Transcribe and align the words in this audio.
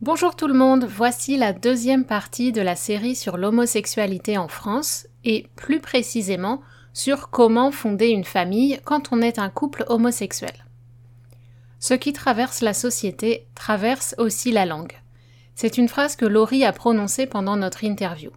Bonjour 0.00 0.36
tout 0.36 0.46
le 0.46 0.54
monde, 0.54 0.84
voici 0.84 1.36
la 1.36 1.52
deuxième 1.52 2.04
partie 2.04 2.52
de 2.52 2.60
la 2.60 2.76
série 2.76 3.16
sur 3.16 3.36
l'homosexualité 3.36 4.38
en 4.38 4.46
France 4.48 5.06
et 5.24 5.48
plus 5.56 5.80
précisément 5.80 6.60
sur 6.92 7.30
comment 7.30 7.70
fonder 7.70 8.08
une 8.08 8.24
famille 8.24 8.80
quand 8.84 9.12
on 9.12 9.22
est 9.22 9.38
un 9.38 9.50
couple 9.50 9.84
homosexuel. 9.88 10.64
Ce 11.80 11.94
qui 11.94 12.12
traverse 12.12 12.60
la 12.60 12.74
société 12.74 13.46
traverse 13.54 14.14
aussi 14.18 14.52
la 14.52 14.66
langue. 14.66 14.94
C'est 15.60 15.76
une 15.76 15.88
phrase 15.88 16.14
que 16.14 16.24
Laurie 16.24 16.64
a 16.64 16.72
prononcée 16.72 17.26
pendant 17.26 17.56
notre 17.56 17.82
interview. 17.82 18.30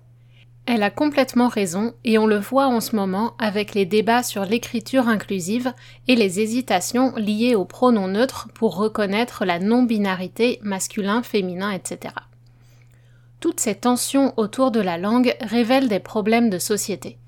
Elle 0.65 0.81
a 0.81 0.89
complètement 0.89 1.49
raison 1.49 1.93
et 2.03 2.17
on 2.17 2.25
le 2.25 2.39
voit 2.39 2.65
en 2.65 2.81
ce 2.81 2.95
moment 2.95 3.35
avec 3.37 3.75
les 3.75 3.85
débats 3.85 4.23
sur 4.23 4.43
l'écriture 4.43 5.07
inclusive 5.07 5.71
et 6.07 6.15
les 6.15 6.39
hésitations 6.39 7.13
liées 7.17 7.53
aux 7.53 7.63
pronoms 7.63 8.07
neutres 8.07 8.47
pour 8.55 8.75
reconnaître 8.75 9.45
la 9.45 9.59
non-binarité 9.59 10.57
masculin, 10.63 11.21
féminin, 11.21 11.69
etc. 11.69 12.15
Toutes 13.39 13.59
ces 13.59 13.75
tensions 13.75 14.33
autour 14.37 14.71
de 14.71 14.79
la 14.79 14.97
langue 14.97 15.35
révèlent 15.41 15.89
des 15.89 15.99
problèmes 15.99 16.49
de 16.49 16.57
société 16.57 17.19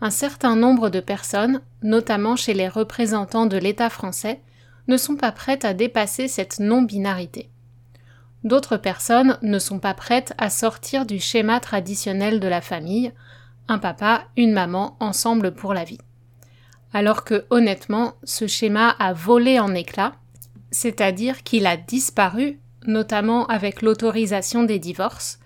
un 0.00 0.08
certain 0.08 0.56
nombre 0.56 0.88
de 0.88 1.00
personnes, 1.00 1.60
notamment 1.82 2.36
chez 2.36 2.54
les 2.54 2.68
représentants 2.68 3.44
de 3.44 3.58
l'État 3.58 3.90
français, 3.90 4.40
ne 4.88 4.96
sont 4.96 5.16
pas 5.16 5.30
prêtes 5.30 5.66
à 5.66 5.74
dépasser 5.74 6.26
cette 6.26 6.58
non-binarité. 6.58 7.50
D'autres 8.42 8.76
personnes 8.76 9.38
ne 9.42 9.58
sont 9.58 9.78
pas 9.78 9.94
prêtes 9.94 10.32
à 10.38 10.48
sortir 10.48 11.04
du 11.04 11.20
schéma 11.20 11.60
traditionnel 11.60 12.40
de 12.40 12.48
la 12.48 12.60
famille, 12.60 13.12
un 13.68 13.78
papa, 13.78 14.24
une 14.36 14.52
maman, 14.52 14.96
ensemble 14.98 15.54
pour 15.54 15.74
la 15.74 15.84
vie. 15.84 16.00
Alors 16.92 17.24
que 17.24 17.44
honnêtement, 17.50 18.14
ce 18.24 18.46
schéma 18.46 18.88
a 18.88 19.12
volé 19.12 19.60
en 19.60 19.74
éclats, 19.74 20.14
c'est-à-dire 20.70 21.42
qu'il 21.42 21.66
a 21.66 21.76
disparu, 21.76 22.58
notamment 22.86 23.46
avec 23.46 23.82
l'autorisation 23.82 24.62
des 24.64 24.78
divorces, 24.78 25.38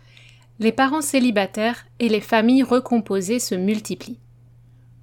les 0.60 0.72
parents 0.72 1.02
célibataires 1.02 1.86
et 1.98 2.08
les 2.08 2.20
familles 2.20 2.62
recomposées 2.62 3.40
se 3.40 3.54
multiplient. 3.56 4.20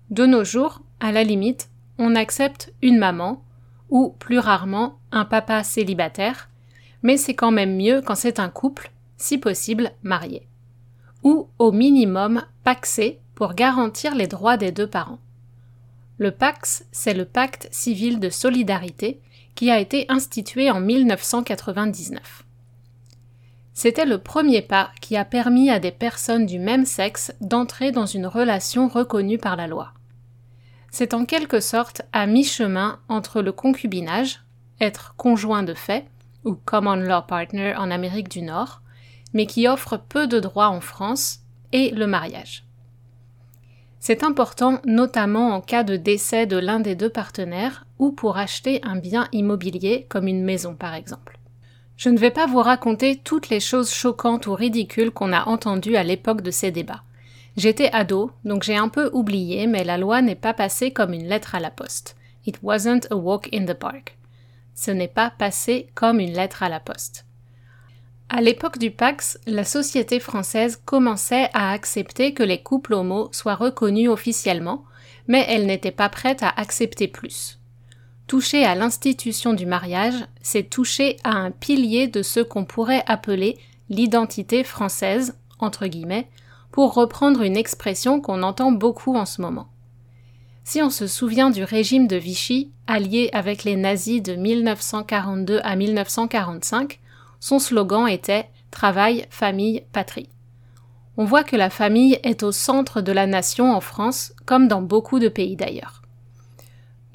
De 0.09 0.25
nos 0.25 0.43
jours, 0.43 0.81
à 0.99 1.11
la 1.11 1.23
limite, 1.23 1.69
on 1.97 2.15
accepte 2.15 2.73
une 2.81 2.97
maman, 2.97 3.43
ou 3.89 4.15
plus 4.17 4.39
rarement 4.39 4.97
un 5.11 5.25
papa 5.25 5.63
célibataire, 5.63 6.49
mais 7.03 7.17
c'est 7.17 7.33
quand 7.33 7.51
même 7.51 7.75
mieux 7.75 8.01
quand 8.01 8.15
c'est 8.15 8.39
un 8.39 8.49
couple, 8.49 8.91
si 9.17 9.37
possible 9.37 9.91
marié. 10.03 10.47
Ou 11.23 11.47
au 11.59 11.71
minimum 11.71 12.43
paxé 12.63 13.19
pour 13.35 13.53
garantir 13.53 14.15
les 14.15 14.27
droits 14.27 14.57
des 14.57 14.71
deux 14.71 14.87
parents. 14.87 15.19
Le 16.17 16.31
Pax, 16.31 16.85
c'est 16.91 17.13
le 17.13 17.25
pacte 17.25 17.67
civil 17.71 18.19
de 18.19 18.29
solidarité 18.29 19.19
qui 19.55 19.71
a 19.71 19.79
été 19.79 20.05
institué 20.09 20.69
en 20.69 20.79
1999. 20.79 22.43
C'était 23.73 24.05
le 24.05 24.17
premier 24.17 24.61
pas 24.61 24.91
qui 25.01 25.17
a 25.17 25.25
permis 25.25 25.69
à 25.69 25.79
des 25.79 25.91
personnes 25.91 26.45
du 26.45 26.59
même 26.59 26.85
sexe 26.85 27.33
d'entrer 27.41 27.91
dans 27.91 28.05
une 28.05 28.27
relation 28.27 28.87
reconnue 28.87 29.37
par 29.37 29.55
la 29.55 29.67
loi 29.67 29.93
c'est 30.91 31.13
en 31.13 31.25
quelque 31.25 31.61
sorte 31.61 32.03
à 32.11 32.27
mi-chemin 32.27 32.99
entre 33.07 33.41
le 33.41 33.53
concubinage, 33.53 34.43
être 34.81 35.15
conjoint 35.15 35.63
de 35.63 35.73
fait, 35.73 36.05
ou 36.45 36.55
common 36.55 36.95
law 36.95 37.21
partner 37.21 37.75
en 37.75 37.91
Amérique 37.91 38.29
du 38.29 38.41
Nord, 38.41 38.81
mais 39.33 39.45
qui 39.45 39.67
offre 39.67 39.97
peu 39.97 40.27
de 40.27 40.39
droits 40.39 40.69
en 40.69 40.81
France, 40.81 41.39
et 41.71 41.91
le 41.91 42.07
mariage. 42.07 42.65
C'est 43.99 44.23
important 44.23 44.81
notamment 44.85 45.53
en 45.53 45.61
cas 45.61 45.83
de 45.83 45.95
décès 45.95 46.47
de 46.47 46.57
l'un 46.57 46.79
des 46.79 46.95
deux 46.95 47.09
partenaires 47.09 47.85
ou 47.99 48.11
pour 48.11 48.37
acheter 48.37 48.81
un 48.83 48.95
bien 48.95 49.27
immobilier 49.31 50.07
comme 50.09 50.27
une 50.27 50.43
maison 50.43 50.75
par 50.75 50.95
exemple. 50.95 51.37
Je 51.97 52.09
ne 52.09 52.17
vais 52.17 52.31
pas 52.31 52.47
vous 52.47 52.61
raconter 52.61 53.15
toutes 53.15 53.49
les 53.49 53.59
choses 53.59 53.93
choquantes 53.93 54.47
ou 54.47 54.55
ridicules 54.55 55.11
qu'on 55.11 55.31
a 55.31 55.47
entendues 55.47 55.97
à 55.97 56.03
l'époque 56.03 56.41
de 56.41 56.49
ces 56.49 56.71
débats. 56.71 57.03
J'étais 57.57 57.91
ado, 57.93 58.31
donc 58.43 58.63
j'ai 58.63 58.75
un 58.75 58.89
peu 58.89 59.11
oublié, 59.13 59.67
mais 59.67 59.83
la 59.83 59.99
loi 59.99 60.23
n'est 60.23 60.35
pas 60.35 60.53
passée 60.53 60.91
comme 60.91 61.13
une 61.13 61.27
lettre 61.27 61.53
à 61.53 61.59
la 61.59 61.69
poste. 61.69 62.15
It 62.47 62.57
wasn't 62.63 63.01
a 63.11 63.15
walk 63.15 63.49
in 63.53 63.65
the 63.65 63.75
park. 63.75 64.17
Ce 64.75 64.91
n'est 64.91 65.07
pas 65.07 65.31
passé 65.37 65.87
comme 65.95 66.19
une 66.19 66.33
lettre 66.33 66.63
à 66.63 66.69
la 66.69 66.79
poste. 66.79 67.25
À 68.29 68.39
l'époque 68.39 68.77
du 68.77 68.91
Pax, 68.91 69.37
la 69.45 69.65
société 69.65 70.19
française 70.19 70.81
commençait 70.85 71.49
à 71.53 71.71
accepter 71.71 72.33
que 72.33 72.43
les 72.43 72.63
couples 72.63 72.93
homo 72.93 73.29
soient 73.33 73.55
reconnus 73.55 74.09
officiellement, 74.09 74.85
mais 75.27 75.45
elle 75.49 75.65
n'était 75.65 75.91
pas 75.91 76.07
prête 76.07 76.41
à 76.41 76.49
accepter 76.49 77.09
plus. 77.09 77.59
Toucher 78.27 78.63
à 78.63 78.75
l'institution 78.75 79.53
du 79.53 79.65
mariage, 79.65 80.15
c'est 80.41 80.69
toucher 80.69 81.17
à 81.25 81.31
un 81.31 81.51
pilier 81.51 82.07
de 82.07 82.23
ce 82.23 82.39
qu'on 82.39 82.63
pourrait 82.63 83.03
appeler 83.05 83.57
l'identité 83.89 84.63
française, 84.63 85.37
entre 85.59 85.87
guillemets, 85.87 86.29
pour 86.71 86.93
reprendre 86.93 87.41
une 87.41 87.57
expression 87.57 88.21
qu'on 88.21 88.43
entend 88.43 88.71
beaucoup 88.71 89.17
en 89.17 89.25
ce 89.25 89.41
moment. 89.41 89.67
Si 90.63 90.81
on 90.81 90.89
se 90.89 91.07
souvient 91.07 91.49
du 91.49 91.63
régime 91.63 92.07
de 92.07 92.15
Vichy, 92.15 92.71
allié 92.87 93.29
avec 93.33 93.63
les 93.63 93.75
nazis 93.75 94.21
de 94.21 94.35
1942 94.35 95.59
à 95.63 95.75
1945, 95.75 96.99
son 97.39 97.59
slogan 97.59 98.07
était 98.07 98.49
Travail, 98.69 99.25
famille, 99.29 99.83
patrie. 99.91 100.29
On 101.17 101.25
voit 101.25 101.43
que 101.43 101.57
la 101.57 101.69
famille 101.69 102.19
est 102.23 102.41
au 102.41 102.53
centre 102.53 103.01
de 103.01 103.11
la 103.11 103.27
nation 103.27 103.73
en 103.75 103.81
France, 103.81 104.33
comme 104.45 104.67
dans 104.69 104.81
beaucoup 104.81 105.19
de 105.19 105.27
pays 105.27 105.57
d'ailleurs. 105.57 106.01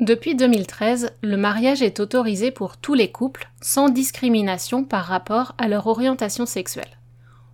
Depuis 0.01 0.35
2013, 0.35 1.13
le 1.23 1.39
mariage 1.39 1.81
est 1.81 2.01
autorisé 2.01 2.51
pour 2.51 2.77
tous 2.77 2.93
les 2.93 3.11
couples, 3.11 3.51
sans 3.63 3.89
discrimination 3.89 4.85
par 4.85 5.07
rapport 5.07 5.55
à 5.57 5.69
leur 5.69 5.87
orientation 5.87 6.45
sexuelle. 6.45 6.99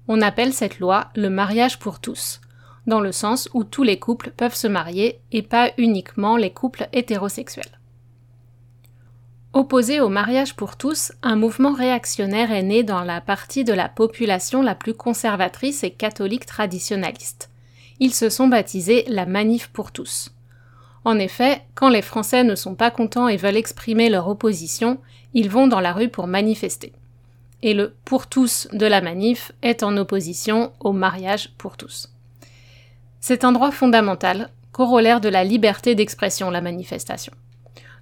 On 0.08 0.20
appelle 0.20 0.52
cette 0.52 0.80
loi 0.80 1.10
le 1.14 1.30
mariage 1.30 1.78
pour 1.78 2.00
tous, 2.00 2.40
dans 2.86 3.00
le 3.00 3.12
sens 3.12 3.48
où 3.54 3.64
tous 3.64 3.82
les 3.82 3.98
couples 3.98 4.32
peuvent 4.36 4.54
se 4.54 4.66
marier 4.66 5.20
et 5.30 5.42
pas 5.42 5.70
uniquement 5.78 6.36
les 6.36 6.50
couples 6.50 6.88
hétérosexuels. 6.92 7.78
Opposé 9.52 10.00
au 10.00 10.08
mariage 10.08 10.56
pour 10.56 10.76
tous, 10.76 11.12
un 11.22 11.36
mouvement 11.36 11.74
réactionnaire 11.74 12.50
est 12.50 12.62
né 12.62 12.82
dans 12.82 13.04
la 13.04 13.20
partie 13.20 13.64
de 13.64 13.72
la 13.72 13.88
population 13.88 14.62
la 14.62 14.74
plus 14.74 14.94
conservatrice 14.94 15.84
et 15.84 15.90
catholique 15.90 16.46
traditionnaliste. 16.46 17.50
Ils 18.00 18.14
se 18.14 18.30
sont 18.30 18.48
baptisés 18.48 19.04
la 19.08 19.26
Manif 19.26 19.68
pour 19.68 19.92
tous. 19.92 20.34
En 21.04 21.18
effet, 21.18 21.62
quand 21.74 21.90
les 21.90 22.02
Français 22.02 22.44
ne 22.44 22.54
sont 22.54 22.74
pas 22.74 22.90
contents 22.90 23.28
et 23.28 23.36
veulent 23.36 23.56
exprimer 23.56 24.08
leur 24.08 24.28
opposition, 24.28 24.98
ils 25.34 25.50
vont 25.50 25.66
dans 25.66 25.80
la 25.80 25.92
rue 25.92 26.08
pour 26.08 26.26
manifester 26.26 26.92
et 27.62 27.74
le 27.74 27.94
pour 28.04 28.26
tous 28.26 28.68
de 28.72 28.86
la 28.86 29.00
manif 29.00 29.52
est 29.62 29.82
en 29.82 29.96
opposition 29.96 30.72
au 30.80 30.92
mariage 30.92 31.50
pour 31.58 31.76
tous. 31.76 32.11
C'est 33.24 33.44
un 33.44 33.52
droit 33.52 33.70
fondamental, 33.70 34.50
corollaire 34.72 35.20
de 35.20 35.28
la 35.28 35.44
liberté 35.44 35.94
d'expression, 35.94 36.50
la 36.50 36.60
manifestation. 36.60 37.32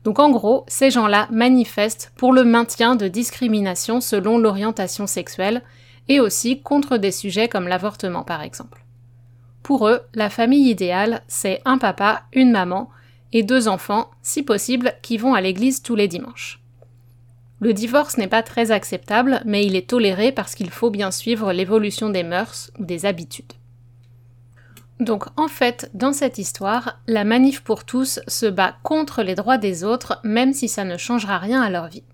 Donc 0.02 0.18
en 0.18 0.30
gros, 0.30 0.64
ces 0.66 0.90
gens-là 0.90 1.28
manifestent 1.30 2.10
pour 2.16 2.32
le 2.32 2.42
maintien 2.42 2.96
de 2.96 3.06
discrimination 3.06 4.00
selon 4.00 4.38
l'orientation 4.38 5.06
sexuelle 5.06 5.60
et 6.08 6.20
aussi 6.20 6.62
contre 6.62 6.96
des 6.96 7.12
sujets 7.12 7.48
comme 7.48 7.68
l'avortement 7.68 8.22
par 8.22 8.40
exemple. 8.40 8.82
Pour 9.62 9.88
eux, 9.88 10.00
la 10.14 10.30
famille 10.30 10.70
idéale, 10.70 11.20
c'est 11.28 11.60
un 11.66 11.76
papa, 11.76 12.22
une 12.32 12.50
maman 12.50 12.88
et 13.34 13.42
deux 13.42 13.68
enfants, 13.68 14.10
si 14.22 14.42
possible, 14.42 14.94
qui 15.02 15.18
vont 15.18 15.34
à 15.34 15.42
l'église 15.42 15.82
tous 15.82 15.96
les 15.96 16.08
dimanches. 16.08 16.62
Le 17.60 17.74
divorce 17.74 18.16
n'est 18.16 18.26
pas 18.26 18.42
très 18.42 18.70
acceptable, 18.70 19.42
mais 19.44 19.66
il 19.66 19.76
est 19.76 19.90
toléré 19.90 20.32
parce 20.32 20.54
qu'il 20.54 20.70
faut 20.70 20.88
bien 20.88 21.10
suivre 21.10 21.52
l'évolution 21.52 22.08
des 22.08 22.22
mœurs 22.22 22.70
ou 22.78 22.86
des 22.86 23.04
habitudes. 23.04 23.52
Donc 25.00 25.24
en 25.38 25.48
fait, 25.48 25.90
dans 25.94 26.12
cette 26.12 26.36
histoire, 26.36 27.00
la 27.06 27.24
manif 27.24 27.62
pour 27.62 27.84
tous 27.84 28.20
se 28.28 28.44
bat 28.44 28.76
contre 28.82 29.22
les 29.22 29.34
droits 29.34 29.56
des 29.56 29.82
autres, 29.82 30.20
même 30.24 30.52
si 30.52 30.68
ça 30.68 30.84
ne 30.84 30.98
changera 30.98 31.38
rien 31.38 31.62
à 31.62 31.70
leur 31.70 31.88
vie. 31.88 32.04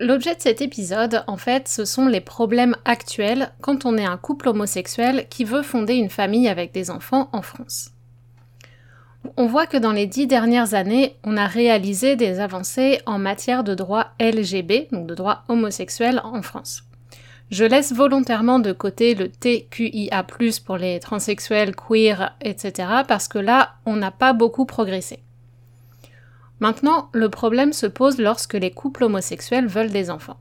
L'objet 0.00 0.34
de 0.34 0.42
cet 0.42 0.60
épisode, 0.60 1.22
en 1.28 1.36
fait, 1.36 1.68
ce 1.68 1.84
sont 1.84 2.08
les 2.08 2.20
problèmes 2.20 2.76
actuels 2.84 3.52
quand 3.62 3.86
on 3.86 3.96
est 3.96 4.04
un 4.04 4.18
couple 4.18 4.48
homosexuel 4.48 5.26
qui 5.30 5.44
veut 5.44 5.62
fonder 5.62 5.94
une 5.94 6.10
famille 6.10 6.48
avec 6.48 6.74
des 6.74 6.90
enfants 6.90 7.30
en 7.32 7.40
France. 7.40 7.92
On 9.36 9.46
voit 9.46 9.66
que 9.66 9.76
dans 9.76 9.92
les 9.92 10.06
dix 10.06 10.26
dernières 10.26 10.74
années, 10.74 11.16
on 11.24 11.36
a 11.36 11.46
réalisé 11.46 12.16
des 12.16 12.40
avancées 12.40 13.00
en 13.06 13.18
matière 13.18 13.64
de 13.64 13.74
droit 13.74 14.08
LGB, 14.20 14.88
donc 14.92 15.06
de 15.06 15.14
droit 15.14 15.44
homosexuel 15.48 16.20
en 16.24 16.42
France. 16.42 16.87
Je 17.50 17.64
laisse 17.64 17.92
volontairement 17.92 18.58
de 18.58 18.72
côté 18.72 19.14
le 19.14 19.30
TQIA+, 19.30 20.26
pour 20.66 20.76
les 20.76 21.00
transsexuels, 21.00 21.74
queer, 21.74 22.36
etc., 22.42 22.88
parce 23.06 23.26
que 23.26 23.38
là, 23.38 23.76
on 23.86 23.96
n'a 23.96 24.10
pas 24.10 24.34
beaucoup 24.34 24.66
progressé. 24.66 25.20
Maintenant, 26.60 27.08
le 27.12 27.30
problème 27.30 27.72
se 27.72 27.86
pose 27.86 28.18
lorsque 28.18 28.54
les 28.54 28.70
couples 28.70 29.04
homosexuels 29.04 29.66
veulent 29.66 29.90
des 29.90 30.10
enfants. 30.10 30.40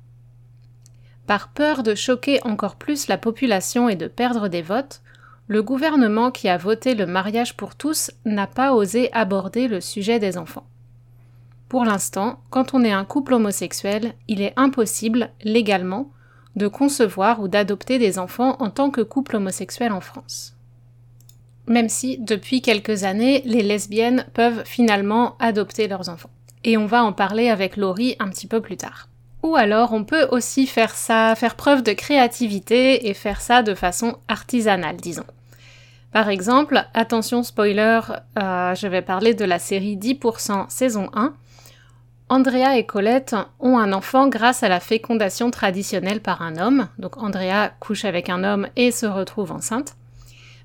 Par 1.28 1.50
peur 1.50 1.84
de 1.84 1.96
choquer 1.96 2.40
encore 2.44 2.76
plus 2.76 3.08
la 3.08 3.18
population 3.18 3.88
et 3.88 3.96
de 3.96 4.08
perdre 4.08 4.48
des 4.48 4.62
votes, 4.62 5.02
le 5.48 5.64
gouvernement 5.64 6.32
qui 6.32 6.50
a 6.50 6.58
voté 6.58 6.94
le 6.94 7.06
mariage 7.06 7.56
pour 7.56 7.76
tous 7.76 8.12
n'a 8.26 8.48
pas 8.48 8.74
osé 8.74 9.12
aborder 9.14 9.70
le 9.70 9.80
sujet 9.80 10.20
des 10.20 10.38
enfants. 10.38 10.68
Pour 11.70 11.86
l'instant, 11.86 12.40
quand 12.50 12.74
on 12.74 12.84
est 12.84 12.92
un 12.92 13.06
couple 13.06 13.34
homosexuel, 13.34 14.14
il 14.28 14.42
est 14.42 14.54
impossible, 14.58 15.30
légalement, 15.44 16.10
de 16.56 16.68
concevoir 16.68 17.42
ou 17.42 17.48
d'adopter 17.48 18.00
des 18.00 18.20
enfants 18.20 18.56
en 18.60 18.70
tant 18.70 18.90
que 18.90 19.02
couple 19.02 19.36
homosexuel 19.36 19.92
en 19.92 20.02
France. 20.02 20.54
Même 21.68 21.90
si, 21.90 22.18
depuis 22.18 22.62
quelques 22.62 23.04
années, 23.04 23.42
les 23.46 23.62
lesbiennes 23.62 24.26
peuvent 24.34 24.64
finalement 24.66 25.36
adopter 25.40 25.88
leurs 25.88 26.10
enfants. 26.10 26.30
Et 26.64 26.78
on 26.78 26.86
va 26.86 27.04
en 27.04 27.14
parler 27.14 27.50
avec 27.50 27.78
Laurie 27.78 28.16
un 28.20 28.30
petit 28.30 28.48
peu 28.48 28.62
plus 28.62 28.78
tard. 28.78 29.10
Ou 29.44 29.56
alors 29.56 29.94
on 29.94 30.04
peut 30.04 30.28
aussi 30.32 30.66
faire 30.66 30.96
ça, 30.96 31.36
faire 31.36 31.56
preuve 31.56 31.84
de 31.84 31.94
créativité 31.94 33.08
et 33.08 33.14
faire 33.14 33.42
ça 33.42 33.64
de 33.64 33.76
façon 33.76 34.18
artisanale, 34.28 34.98
disons. 34.98 35.26
Par 36.12 36.30
exemple, 36.30 36.84
attention 36.94 37.44
spoiler, 37.44 38.00
euh, 38.40 38.74
je 38.74 38.88
vais 38.88 39.02
parler 39.02 39.34
de 39.34 39.46
la 39.46 39.60
série 39.60 39.98
10% 39.98 40.70
saison 40.70 41.10
1. 41.14 41.34
Andrea 42.30 42.78
et 42.78 42.86
Colette 42.86 43.38
ont 43.62 43.78
un 43.78 43.94
enfant 43.94 44.28
grâce 44.28 44.62
à 44.62 44.68
la 44.68 44.82
fécondation 44.82 45.50
traditionnelle 45.50 46.20
par 46.20 46.42
un 46.42 46.58
homme. 46.58 46.90
Donc 46.98 47.18
Andrea 47.18 47.70
couche 47.80 48.04
avec 48.04 48.30
un 48.30 48.44
homme 48.44 48.68
et 48.76 48.92
se 48.92 49.06
retrouve 49.06 49.54
enceinte. 49.54 49.96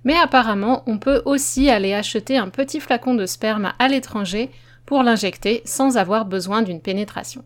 Mais 0.05 0.17
apparemment, 0.17 0.83
on 0.87 0.99
peut 0.99 1.23
aussi 1.25 1.71
aller 1.71 1.95
acheter 1.95 2.37
un 2.37 2.49
petit 2.49 2.81
flacon 2.81 3.15
de 3.15 3.27
sperme 3.27 3.73
à 3.79 3.87
l'étranger 3.87 4.51
pour 4.87 5.05
l'injecter 5.05 5.63
sans 5.65 5.97
avoir 5.97 6.25
besoin 6.25 6.63
d'une 6.63 6.81
pénétration. 6.81 7.45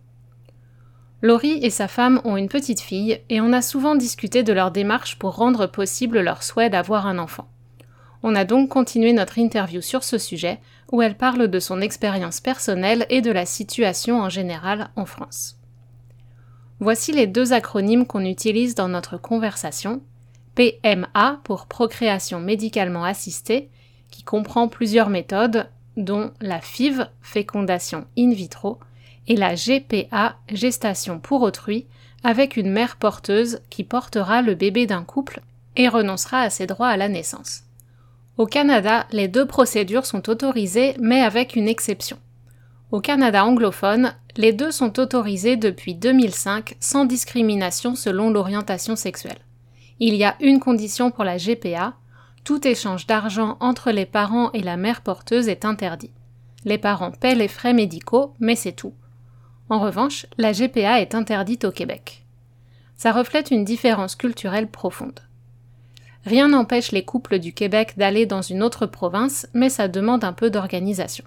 Laurie 1.20 1.58
et 1.62 1.70
sa 1.70 1.86
femme 1.86 2.22
ont 2.24 2.38
une 2.38 2.48
petite 2.48 2.80
fille 2.80 3.20
et 3.28 3.42
on 3.42 3.52
a 3.52 3.60
souvent 3.60 3.96
discuté 3.96 4.42
de 4.42 4.52
leur 4.54 4.70
démarche 4.70 5.18
pour 5.18 5.36
rendre 5.36 5.66
possible 5.66 6.20
leur 6.20 6.42
souhait 6.42 6.70
d'avoir 6.70 7.06
un 7.06 7.18
enfant. 7.18 7.48
On 8.22 8.34
a 8.34 8.44
donc 8.44 8.70
continué 8.70 9.12
notre 9.12 9.38
interview 9.38 9.82
sur 9.82 10.02
ce 10.02 10.16
sujet, 10.16 10.58
où 10.92 11.02
elle 11.02 11.16
parle 11.16 11.48
de 11.48 11.58
son 11.58 11.80
expérience 11.80 12.40
personnelle 12.40 13.06
et 13.10 13.20
de 13.20 13.30
la 13.30 13.46
situation 13.46 14.20
en 14.20 14.28
général 14.28 14.90
en 14.96 15.06
France. 15.06 15.58
Voici 16.78 17.12
les 17.12 17.26
deux 17.26 17.52
acronymes 17.52 18.06
qu'on 18.06 18.24
utilise 18.24 18.74
dans 18.74 18.88
notre 18.88 19.16
conversation. 19.16 20.02
PMA 20.54 21.40
pour 21.44 21.66
procréation 21.66 22.40
médicalement 22.40 23.04
assistée, 23.04 23.70
qui 24.10 24.22
comprend 24.22 24.68
plusieurs 24.68 25.08
méthodes, 25.08 25.68
dont 25.96 26.32
la 26.40 26.60
FIV, 26.60 27.08
fécondation 27.20 28.06
in 28.18 28.30
vitro, 28.30 28.78
et 29.28 29.36
la 29.36 29.54
GPA, 29.54 30.36
gestation 30.50 31.18
pour 31.18 31.42
autrui, 31.42 31.86
avec 32.22 32.56
une 32.56 32.70
mère 32.70 32.96
porteuse 32.96 33.60
qui 33.70 33.84
portera 33.84 34.42
le 34.42 34.54
bébé 34.54 34.86
d'un 34.86 35.04
couple 35.04 35.40
et 35.76 35.88
renoncera 35.88 36.40
à 36.40 36.50
ses 36.50 36.66
droits 36.66 36.88
à 36.88 36.96
la 36.96 37.08
naissance. 37.08 37.65
Au 38.38 38.44
Canada, 38.44 39.06
les 39.12 39.28
deux 39.28 39.46
procédures 39.46 40.04
sont 40.04 40.28
autorisées, 40.28 40.94
mais 41.00 41.22
avec 41.22 41.56
une 41.56 41.68
exception. 41.68 42.18
Au 42.92 43.00
Canada 43.00 43.46
anglophone, 43.46 44.14
les 44.36 44.52
deux 44.52 44.70
sont 44.70 45.00
autorisées 45.00 45.56
depuis 45.56 45.94
2005 45.94 46.76
sans 46.78 47.06
discrimination 47.06 47.94
selon 47.94 48.28
l'orientation 48.28 48.94
sexuelle. 48.94 49.38
Il 50.00 50.14
y 50.14 50.24
a 50.24 50.36
une 50.40 50.60
condition 50.60 51.10
pour 51.10 51.24
la 51.24 51.38
GPA, 51.38 51.94
tout 52.44 52.68
échange 52.68 53.06
d'argent 53.06 53.56
entre 53.60 53.90
les 53.90 54.04
parents 54.04 54.52
et 54.52 54.60
la 54.60 54.76
mère 54.76 55.00
porteuse 55.00 55.48
est 55.48 55.64
interdit. 55.64 56.12
Les 56.66 56.78
parents 56.78 57.12
paient 57.12 57.34
les 57.34 57.48
frais 57.48 57.72
médicaux, 57.72 58.34
mais 58.38 58.54
c'est 58.54 58.72
tout. 58.72 58.92
En 59.70 59.80
revanche, 59.80 60.26
la 60.36 60.52
GPA 60.52 61.00
est 61.00 61.14
interdite 61.14 61.64
au 61.64 61.72
Québec. 61.72 62.26
Ça 62.96 63.12
reflète 63.12 63.50
une 63.50 63.64
différence 63.64 64.14
culturelle 64.14 64.68
profonde. 64.68 65.20
Rien 66.26 66.48
n'empêche 66.48 66.90
les 66.90 67.04
couples 67.04 67.38
du 67.38 67.52
Québec 67.54 67.94
d'aller 67.96 68.26
dans 68.26 68.42
une 68.42 68.64
autre 68.64 68.86
province, 68.86 69.46
mais 69.54 69.70
ça 69.70 69.86
demande 69.86 70.24
un 70.24 70.32
peu 70.32 70.50
d'organisation. 70.50 71.24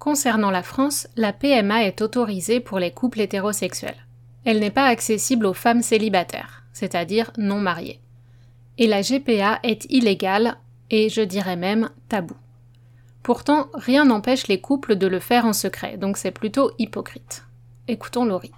Concernant 0.00 0.50
la 0.50 0.64
France, 0.64 1.06
la 1.14 1.32
PMA 1.32 1.84
est 1.84 2.02
autorisée 2.02 2.58
pour 2.58 2.80
les 2.80 2.90
couples 2.90 3.20
hétérosexuels. 3.20 4.06
Elle 4.44 4.58
n'est 4.58 4.72
pas 4.72 4.86
accessible 4.86 5.46
aux 5.46 5.54
femmes 5.54 5.82
célibataires, 5.82 6.64
c'est-à-dire 6.72 7.30
non 7.38 7.60
mariées. 7.60 8.00
Et 8.78 8.88
la 8.88 9.02
GPA 9.02 9.60
est 9.62 9.84
illégale 9.90 10.56
et 10.90 11.08
je 11.08 11.20
dirais 11.20 11.56
même 11.56 11.88
tabou. 12.08 12.34
Pourtant, 13.22 13.68
rien 13.74 14.06
n'empêche 14.06 14.48
les 14.48 14.60
couples 14.60 14.96
de 14.96 15.06
le 15.06 15.20
faire 15.20 15.46
en 15.46 15.52
secret, 15.52 15.98
donc 15.98 16.16
c'est 16.16 16.32
plutôt 16.32 16.72
hypocrite. 16.80 17.44
Écoutons 17.86 18.24
Laurie. 18.24 18.50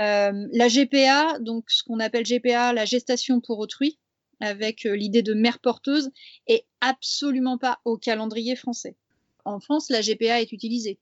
Euh, 0.00 0.46
la 0.52 0.68
GPA, 0.68 1.40
donc 1.40 1.64
ce 1.68 1.82
qu'on 1.82 1.98
appelle 1.98 2.24
GPA, 2.24 2.72
la 2.72 2.84
gestation 2.84 3.40
pour 3.40 3.58
autrui, 3.58 3.98
avec 4.40 4.86
euh, 4.86 4.96
l'idée 4.96 5.22
de 5.22 5.34
mère 5.34 5.58
porteuse 5.58 6.10
est 6.46 6.64
absolument 6.80 7.58
pas 7.58 7.80
au 7.84 7.96
calendrier 7.96 8.56
français. 8.56 8.96
En 9.44 9.60
France, 9.60 9.90
la 9.90 10.00
GPA 10.00 10.40
est 10.40 10.52
utilisée. 10.52 10.98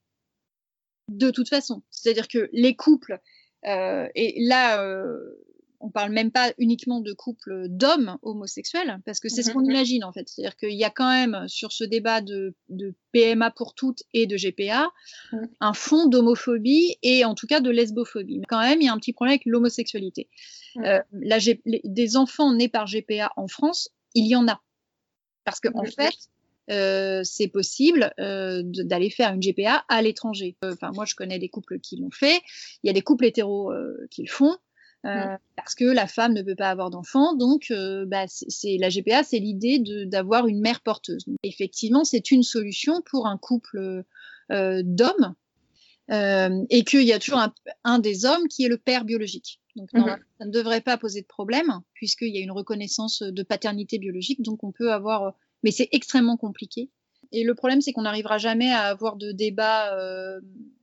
De 1.09 1.31
toute 1.31 1.49
façon. 1.49 1.83
C'est-à-dire 1.91 2.29
que 2.29 2.49
les 2.53 2.77
couples, 2.77 3.21
euh, 3.67 4.09
et 4.15 4.45
là, 4.45 4.83
euh, 4.83 5.19
on 5.81 5.91
parle 5.91 6.13
même 6.13 6.31
pas 6.31 6.53
uniquement 6.59 7.01
de 7.01 7.13
couples 7.13 7.69
d'hommes 7.69 8.19
homosexuels, 8.23 9.01
parce 9.05 9.21
que 9.21 9.29
c'est 9.29 9.43
ce 9.43 9.49
mhm, 9.49 9.55
qu'on 9.55 9.63
mhm. 9.63 9.71
imagine 9.71 10.05
en 10.05 10.13
fait. 10.13 10.29
C'est-à-dire 10.29 10.57
qu'il 10.57 10.75
y 10.75 10.85
a 10.85 10.91
quand 10.91 11.11
même 11.11 11.47
sur 11.49 11.73
ce 11.73 11.85
débat 11.85 12.21
de, 12.21 12.55
PMA 13.13 13.51
pour 13.53 13.75
toutes 13.75 14.03
et 14.13 14.27
de 14.27 14.37
GPA 14.37 14.91
mhm. 15.33 15.49
un 15.61 15.73
fond 15.73 16.07
d'homophobie 16.07 16.97
et 17.03 17.25
en 17.25 17.35
tout 17.35 17.47
cas 17.47 17.61
de 17.61 17.71
lesbophobie. 17.71 18.39
Mais 18.39 18.47
quand 18.49 18.61
même, 18.61 18.81
il 18.81 18.87
y 18.87 18.89
a 18.89 18.93
un 18.93 18.99
petit 18.99 19.13
problème 19.13 19.33
avec 19.33 19.47
l'homosexualité. 19.47 20.29
Euh, 20.85 21.01
des 21.85 22.17
enfants 22.17 22.53
nés 22.53 22.69
par 22.69 22.87
GPA 22.87 23.33
en 23.37 23.49
France, 23.49 23.91
il 24.15 24.27
y 24.27 24.37
en 24.37 24.47
a. 24.49 24.61
Parce 25.45 25.61
qu'en 25.61 25.81
en 25.81 25.85
fait, 25.85 26.15
euh, 26.71 27.23
c'est 27.25 27.49
possible 27.49 28.13
euh, 28.21 28.63
d'aller 28.65 29.11
faire 29.11 29.33
une 29.33 29.41
GPA 29.41 29.85
à 29.89 30.03
l'étranger. 30.03 30.57
Enfin, 30.63 30.91
moi, 30.93 31.05
je 31.05 31.15
connais 31.15 31.39
des 31.39 31.49
couples 31.49 31.81
qui 31.81 31.97
l'ont 31.97 32.11
fait. 32.11 32.41
Il 32.83 32.89
y 32.89 32.91
a 32.91 32.93
des 32.93 33.01
couples 33.01 33.25
hétéros 33.25 33.73
qui 34.11 34.23
le 34.23 34.29
font. 34.29 34.57
Mm. 35.09 35.39
parce 35.57 35.75
que 35.75 35.85
la 35.85 36.07
femme 36.07 36.33
ne 36.35 36.43
peut 36.43 36.55
pas 36.55 36.71
avoir 36.71 36.91
d'enfant. 36.91 37.35
Donc, 37.35 37.71
euh, 37.71 38.05
bah, 38.07 38.25
c'est 38.29 38.77
la 38.79 38.89
GPA, 38.89 39.23
c'est 39.23 39.39
l'idée 39.39 39.79
d'avoir 40.07 40.47
une 40.47 40.61
mère 40.61 40.81
porteuse. 40.81 41.25
effectivement, 41.43 42.05
c'est 42.05 42.31
une 42.31 42.43
solution 42.43 43.03
pour 43.03 43.27
un 43.27 43.39
couple 43.39 44.05
euh, 44.51 44.83
d'hommes 44.85 45.35
euh, 46.11 46.65
et 46.71 46.85
qu'il 46.85 47.03
y 47.03 47.13
a 47.13 47.19
toujours 47.19 47.43
un, 47.85 47.99
des 47.99 48.25
hommes 48.25 48.49
qui 48.49 48.65
est 48.65 48.69
le 48.69 48.79
père 48.79 49.05
biologique. 49.05 49.61
Donc, 49.77 49.93
mm-hmm. 49.93 50.17
ça 50.39 50.45
ne 50.45 50.51
devrait 50.51 50.81
pas 50.81 50.97
poser 50.97 51.23
de 51.23 51.27
problème 51.27 51.81
puisqu'il 51.95 52.35
y 52.35 52.39
a 52.39 52.43
une 52.43 52.51
reconnaissance 52.51 53.23
de 53.23 53.43
paternité 53.43 53.99
biologique. 53.99 54.43
Donc, 54.43 54.65
on 54.65 54.73
peut 54.73 54.93
avoir, 54.93 55.35
mais 55.63 55.71
c'est 55.71 55.89
extrêmement 55.93 56.37
compliqué. 56.37 56.91
Et 57.31 57.45
le 57.45 57.55
problème, 57.55 57.81
c'est 57.81 57.93
qu'on 57.93 58.03
n'arrivera 58.03 58.39
jamais 58.39 58.73
à 58.73 58.85
avoir 58.85 59.17
de 59.17 59.33
débat 59.33 59.95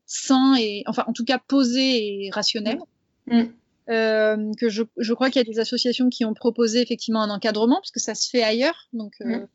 sain 0.06 0.56
et, 0.60 0.84
enfin, 0.86 1.04
en 1.08 1.14
tout 1.14 1.26
cas, 1.26 1.40
posé 1.40 2.26
et 2.26 2.30
rationnel. 2.30 2.80
Mm. 3.28 3.46
Euh, 3.90 4.52
que 4.60 4.68
je, 4.68 4.82
je 4.98 5.14
crois 5.14 5.30
qu'il 5.30 5.40
y 5.40 5.46
a 5.46 5.52
des 5.52 5.60
associations 5.60 6.10
qui 6.10 6.26
ont 6.26 6.34
proposé 6.34 6.82
effectivement 6.82 7.22
un 7.22 7.30
encadrement 7.30 7.76
parce 7.76 7.92
que 7.92 8.00
ça 8.00 8.16
se 8.16 8.30
fait 8.30 8.42
ailleurs. 8.42 8.88
Donc, 8.94 9.14
euh, 9.22 9.42
mm. 9.42 9.48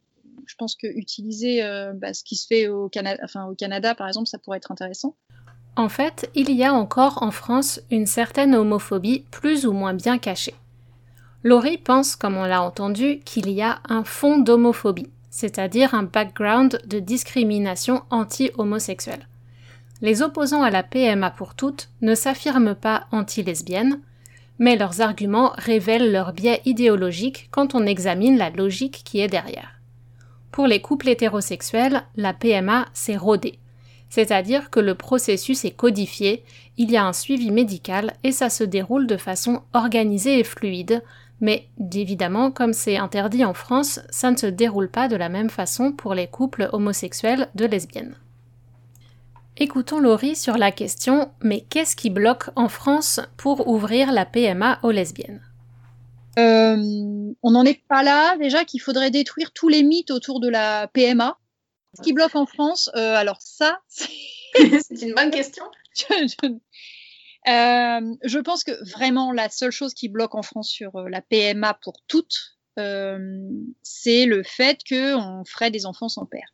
je 0.47 0.55
pense 0.57 0.77
que 0.77 0.87
utiliser 0.87 1.65
euh, 1.65 1.93
bah, 1.95 2.15
ce 2.15 2.23
qui 2.23 2.37
se 2.37 2.47
fait 2.47 2.69
au 2.69 2.89
enfin 3.25 3.47
au 3.47 3.55
Canada 3.55 3.95
par 3.95 4.07
exemple, 4.07 4.29
ça 4.29 4.39
pourrait 4.39 4.59
être 4.59 4.71
intéressant. 4.71 5.17
En 5.77 5.89
fait, 5.89 6.31
il 6.35 6.53
y 6.53 6.65
a 6.65 6.73
encore 6.73 7.23
en 7.23 7.31
France 7.31 7.81
une 7.91 8.07
certaine 8.07 8.55
homophobie 8.55 9.25
plus 9.31 9.67
ou 9.67 9.73
moins 9.73 9.95
bien 9.95 10.19
cachée. 10.19 10.55
Laurie 11.43 11.79
pense, 11.79 12.17
comme 12.17 12.37
on 12.37 12.45
l'a 12.45 12.63
entendu, 12.63 13.21
qu'il 13.21 13.51
y 13.51 13.63
a 13.63 13.81
un 13.89 14.05
fond 14.05 14.39
d'homophobie, 14.39 15.11
c'est-à-dire 15.31 15.95
un 15.95 16.03
background 16.03 16.83
de 16.87 16.99
discrimination 16.99 18.03
anti-homosexuelle. 18.11 19.27
Les 20.03 20.23
opposants 20.23 20.63
à 20.63 20.71
la 20.71 20.83
PMA 20.83 21.31
pour 21.31 21.55
toutes 21.55 21.89
ne 22.03 22.15
s'affirment 22.15 22.75
pas 22.75 23.07
anti-lesbiennes, 23.11 24.01
mais 24.61 24.77
leurs 24.77 25.01
arguments 25.01 25.53
révèlent 25.57 26.13
leur 26.13 26.33
biais 26.33 26.61
idéologique 26.67 27.49
quand 27.51 27.75
on 27.75 27.87
examine 27.87 28.39
la 28.39 28.51
logique 28.51 29.03
qui 29.05 29.19
est 29.19 29.27
derrière. 29.27 29.81
Pour 30.53 30.69
les 30.69 30.81
couples 30.81 31.09
hétérosexuels, 31.09 32.05
la 32.17 32.35
PMA 32.35 32.87
s'est 32.93 33.17
rodée, 33.17 33.59
c'est-à-dire 34.11 34.71
que 34.71 34.79
le 34.79 34.95
processus 34.95 35.65
est 35.65 35.71
codifié, 35.71 36.45
il 36.77 36.91
y 36.91 36.97
a 36.97 37.07
un 37.07 37.13
suivi 37.13 37.51
médical 37.51 38.13
et 38.23 38.33
ça 38.33 38.51
se 38.51 38.63
déroule 38.63 39.07
de 39.07 39.17
façon 39.17 39.63
organisée 39.73 40.39
et 40.39 40.45
fluide, 40.45 41.03
mais 41.41 41.69
évidemment, 41.95 42.51
comme 42.51 42.75
c'est 42.75 42.99
interdit 42.99 43.47
en 43.47 43.55
France, 43.55 44.01
ça 44.11 44.31
ne 44.31 44.37
se 44.37 44.47
déroule 44.47 44.91
pas 44.91 45.09
de 45.09 45.17
la 45.17 45.31
même 45.31 45.49
façon 45.49 45.93
pour 45.93 46.13
les 46.15 46.27
couples 46.27 46.69
homosexuels 46.73 47.49
de 47.55 47.65
lesbiennes. 47.65 48.15
Écoutons 49.57 49.99
Laurie 49.99 50.37
sur 50.37 50.57
la 50.57 50.73
question 50.73 51.31
Mais 51.43 51.63
qu'est-ce 51.69 51.97
qui 51.97 52.11
bloque 52.11 52.51
en 52.57 52.69
France 52.69 53.21
pour 53.37 53.69
ouvrir 53.69 54.13
la 54.13 54.25
PMA 54.25 54.81
aux 54.83 54.91
lesbiennes? 54.91 55.43
Euh, 56.39 56.77
On 57.43 57.51
n'en 57.51 57.65
est 57.65 57.83
pas 57.89 58.03
là. 58.03 58.37
Déjà 58.39 58.65
qu'il 58.65 58.81
faudrait 58.81 59.11
détruire 59.11 59.53
tous 59.53 59.69
les 59.69 59.83
mythes 59.83 60.11
autour 60.11 60.41
de 60.41 60.49
la 60.49 60.89
PMA. 60.89 61.39
Ce 61.97 62.03
qui 62.03 62.13
bloque 62.13 62.37
en 62.37 62.47
France, 62.47 62.89
euh, 62.95 63.17
alors 63.17 63.39
ça, 63.41 63.81
c'est 63.89 65.03
une 65.03 65.15
bonne 65.15 65.33
question. 65.33 65.65
Euh, 67.49 68.17
je 68.23 68.39
pense 68.39 68.65
que 68.65 68.91
vraiment 68.93 69.33
la 69.33 69.49
seule 69.49 69.71
chose 69.71 69.95
qui 69.95 70.09
bloque 70.09 70.35
en 70.35 70.43
France 70.43 70.69
sur 70.69 70.95
euh, 70.97 71.09
la 71.09 71.23
PMA 71.23 71.75
pour 71.83 71.95
toutes, 72.07 72.59
euh, 72.79 73.49
c'est 73.83 74.27
le 74.27 74.43
fait 74.43 74.81
qu'on 74.87 75.43
ferait 75.47 75.71
des 75.71 75.87
enfants 75.87 76.09
sans 76.09 76.27
père 76.27 76.53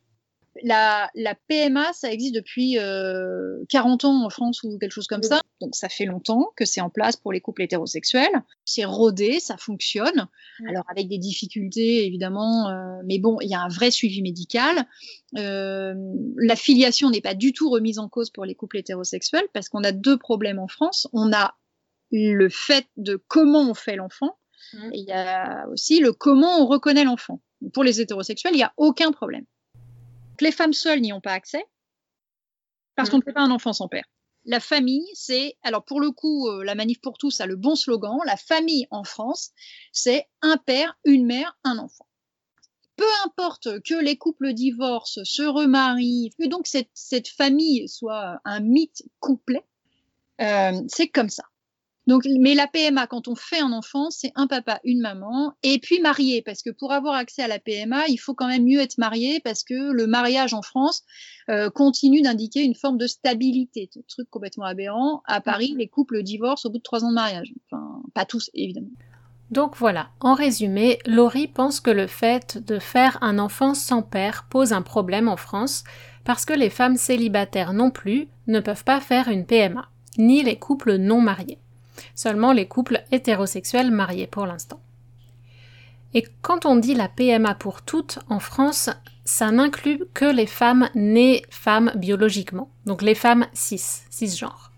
la, 0.63 1.35
PMA, 1.47 1.93
ça 1.93 2.11
existe 2.11 2.35
depuis 2.35 2.77
40 3.69 4.05
ans 4.05 4.25
en 4.25 4.29
France 4.29 4.63
ou 4.63 4.77
quelque 4.77 4.91
chose 4.91 5.07
comme 5.07 5.23
ça. 5.23 5.41
Donc 5.61 5.75
ça 5.75 5.89
fait 5.89 6.05
longtemps 6.05 6.51
que 6.55 6.65
c'est 6.65 6.81
en 6.81 6.89
place 6.89 7.15
pour 7.15 7.31
les 7.31 7.41
couples 7.41 7.63
hétérosexuels. 7.63 8.43
C'est 8.65 8.85
rodé, 8.85 9.39
ça 9.39 9.57
fonctionne. 9.57 10.27
Alors 10.67 10.83
avec 10.89 11.07
des 11.07 11.17
difficultés 11.17 12.05
évidemment, 12.05 12.71
mais 13.05 13.19
bon, 13.19 13.37
il 13.41 13.49
y 13.49 13.55
a 13.55 13.61
un 13.61 13.69
vrai 13.69 13.91
suivi 13.91 14.21
médical. 14.21 14.85
la 15.33 16.55
filiation 16.55 17.09
n'est 17.09 17.21
pas 17.21 17.35
du 17.35 17.53
tout 17.53 17.69
remise 17.69 17.99
en 17.99 18.09
cause 18.09 18.29
pour 18.29 18.45
les 18.45 18.55
couples 18.55 18.77
hétérosexuels 18.77 19.47
parce 19.53 19.69
qu'on 19.69 19.83
a 19.83 19.91
deux 19.91 20.17
problèmes 20.17 20.59
en 20.59 20.67
France. 20.67 21.07
On 21.13 21.31
a 21.33 21.55
le 22.11 22.49
fait 22.49 22.87
de 22.95 23.21
comment 23.27 23.69
on 23.69 23.73
fait 23.73 23.97
l'enfant 23.97 24.37
mmh. 24.73 24.93
et 24.93 24.99
il 24.99 25.05
y 25.05 25.11
a 25.11 25.67
aussi 25.69 25.99
le 25.99 26.13
comment 26.13 26.61
on 26.61 26.65
reconnaît 26.65 27.03
l'enfant. 27.03 27.41
Pour 27.73 27.83
les 27.83 27.99
hétérosexuels, 27.99 28.53
il 28.53 28.57
n'y 28.57 28.63
a 28.63 28.73
aucun 28.77 29.11
problème 29.11 29.45
les 30.41 30.51
femmes 30.51 30.73
seules 30.73 31.01
n'y 31.01 31.13
ont 31.13 31.21
pas 31.21 31.33
accès 31.33 31.65
parce 32.95 33.09
qu'on 33.09 33.17
ne 33.17 33.23
fait 33.23 33.33
pas 33.33 33.41
un 33.41 33.51
enfant 33.51 33.73
sans 33.73 33.87
père. 33.87 34.05
La 34.45 34.59
famille, 34.59 35.05
c'est, 35.13 35.57
alors 35.61 35.83
pour 35.83 35.99
le 35.99 36.11
coup, 36.11 36.47
euh, 36.47 36.63
la 36.63 36.73
manif 36.73 36.99
pour 37.01 37.17
tous 37.17 37.41
a 37.41 37.45
le 37.45 37.55
bon 37.55 37.75
slogan, 37.75 38.17
la 38.25 38.37
famille 38.37 38.87
en 38.91 39.03
France, 39.03 39.51
c'est 39.91 40.27
un 40.41 40.57
père, 40.57 40.97
une 41.05 41.25
mère, 41.25 41.57
un 41.63 41.77
enfant. 41.77 42.07
Peu 42.95 43.05
importe 43.25 43.81
que 43.83 43.93
les 43.93 44.17
couples 44.17 44.53
divorcent, 44.53 45.23
se 45.23 45.43
remarient, 45.43 46.31
que 46.39 46.47
donc 46.47 46.65
cette, 46.65 47.27
famille 47.27 47.87
soit 47.87 48.39
un 48.45 48.61
mythe 48.61 49.03
complet, 49.19 49.65
euh, 50.41 50.81
c'est 50.87 51.09
comme 51.09 51.29
ça. 51.29 51.43
Donc, 52.07 52.23
mais 52.39 52.55
la 52.55 52.67
PMA, 52.67 53.05
quand 53.05 53.27
on 53.27 53.35
fait 53.35 53.59
un 53.59 53.73
enfant, 53.73 54.09
c'est 54.09 54.31
un 54.35 54.47
papa, 54.47 54.79
une 54.85 55.01
maman, 55.01 55.53
et 55.61 55.77
puis 55.77 55.99
marié, 55.99 56.41
parce 56.41 56.63
que 56.63 56.69
pour 56.69 56.93
avoir 56.93 57.15
accès 57.15 57.43
à 57.43 57.49
la 57.49 57.59
PMA, 57.59 58.07
il 58.07 58.17
faut 58.17 58.33
quand 58.33 58.47
même 58.47 58.63
mieux 58.63 58.79
être 58.79 58.97
marié, 58.97 59.41
parce 59.41 59.63
que 59.63 59.91
le 59.91 60.07
mariage 60.07 60.53
en 60.53 60.61
France 60.61 61.03
euh, 61.49 61.69
continue 61.69 62.21
d'indiquer 62.21 62.63
une 62.63 62.75
forme 62.75 62.97
de 62.97 63.07
stabilité. 63.07 63.89
Un 63.97 64.01
truc 64.07 64.29
complètement 64.29 64.63
aberrant. 64.63 65.21
À 65.25 65.41
Paris, 65.41 65.75
les 65.77 65.89
couples 65.89 66.23
divorcent 66.23 66.69
au 66.69 66.71
bout 66.71 66.77
de 66.77 66.83
trois 66.83 67.03
ans 67.03 67.09
de 67.09 67.15
mariage. 67.15 67.53
Enfin, 67.65 68.01
pas 68.13 68.25
tous, 68.25 68.49
évidemment. 68.53 68.87
Donc 69.51 69.75
voilà, 69.75 70.09
en 70.21 70.33
résumé, 70.33 70.99
Laurie 71.05 71.47
pense 71.47 71.81
que 71.81 71.91
le 71.91 72.07
fait 72.07 72.57
de 72.57 72.79
faire 72.79 73.17
un 73.21 73.37
enfant 73.37 73.73
sans 73.73 74.01
père 74.01 74.45
pose 74.49 74.71
un 74.71 74.81
problème 74.81 75.27
en 75.27 75.37
France, 75.37 75.83
parce 76.23 76.45
que 76.45 76.53
les 76.53 76.69
femmes 76.69 76.97
célibataires 76.97 77.73
non 77.73 77.91
plus 77.91 78.29
ne 78.47 78.61
peuvent 78.61 78.83
pas 78.85 79.01
faire 79.01 79.27
une 79.27 79.45
PMA, 79.45 79.89
ni 80.17 80.43
les 80.43 80.57
couples 80.57 80.95
non 80.95 81.21
mariés 81.21 81.59
seulement 82.15 82.53
les 82.53 82.67
couples 82.67 83.03
hétérosexuels 83.11 83.91
mariés 83.91 84.27
pour 84.27 84.45
l'instant. 84.45 84.79
Et 86.13 86.25
quand 86.41 86.65
on 86.65 86.75
dit 86.75 86.93
la 86.93 87.09
PMA 87.09 87.53
pour 87.55 87.81
toutes 87.81 88.19
en 88.29 88.39
France, 88.39 88.89
ça 89.25 89.51
n'inclut 89.51 90.05
que 90.13 90.25
les 90.25 90.45
femmes 90.45 90.89
nées 90.95 91.43
femmes 91.49 91.91
biologiquement, 91.95 92.69
donc 92.85 93.01
les 93.01 93.15
femmes 93.15 93.45
cis, 93.53 94.03
cisgenres. 94.09 94.71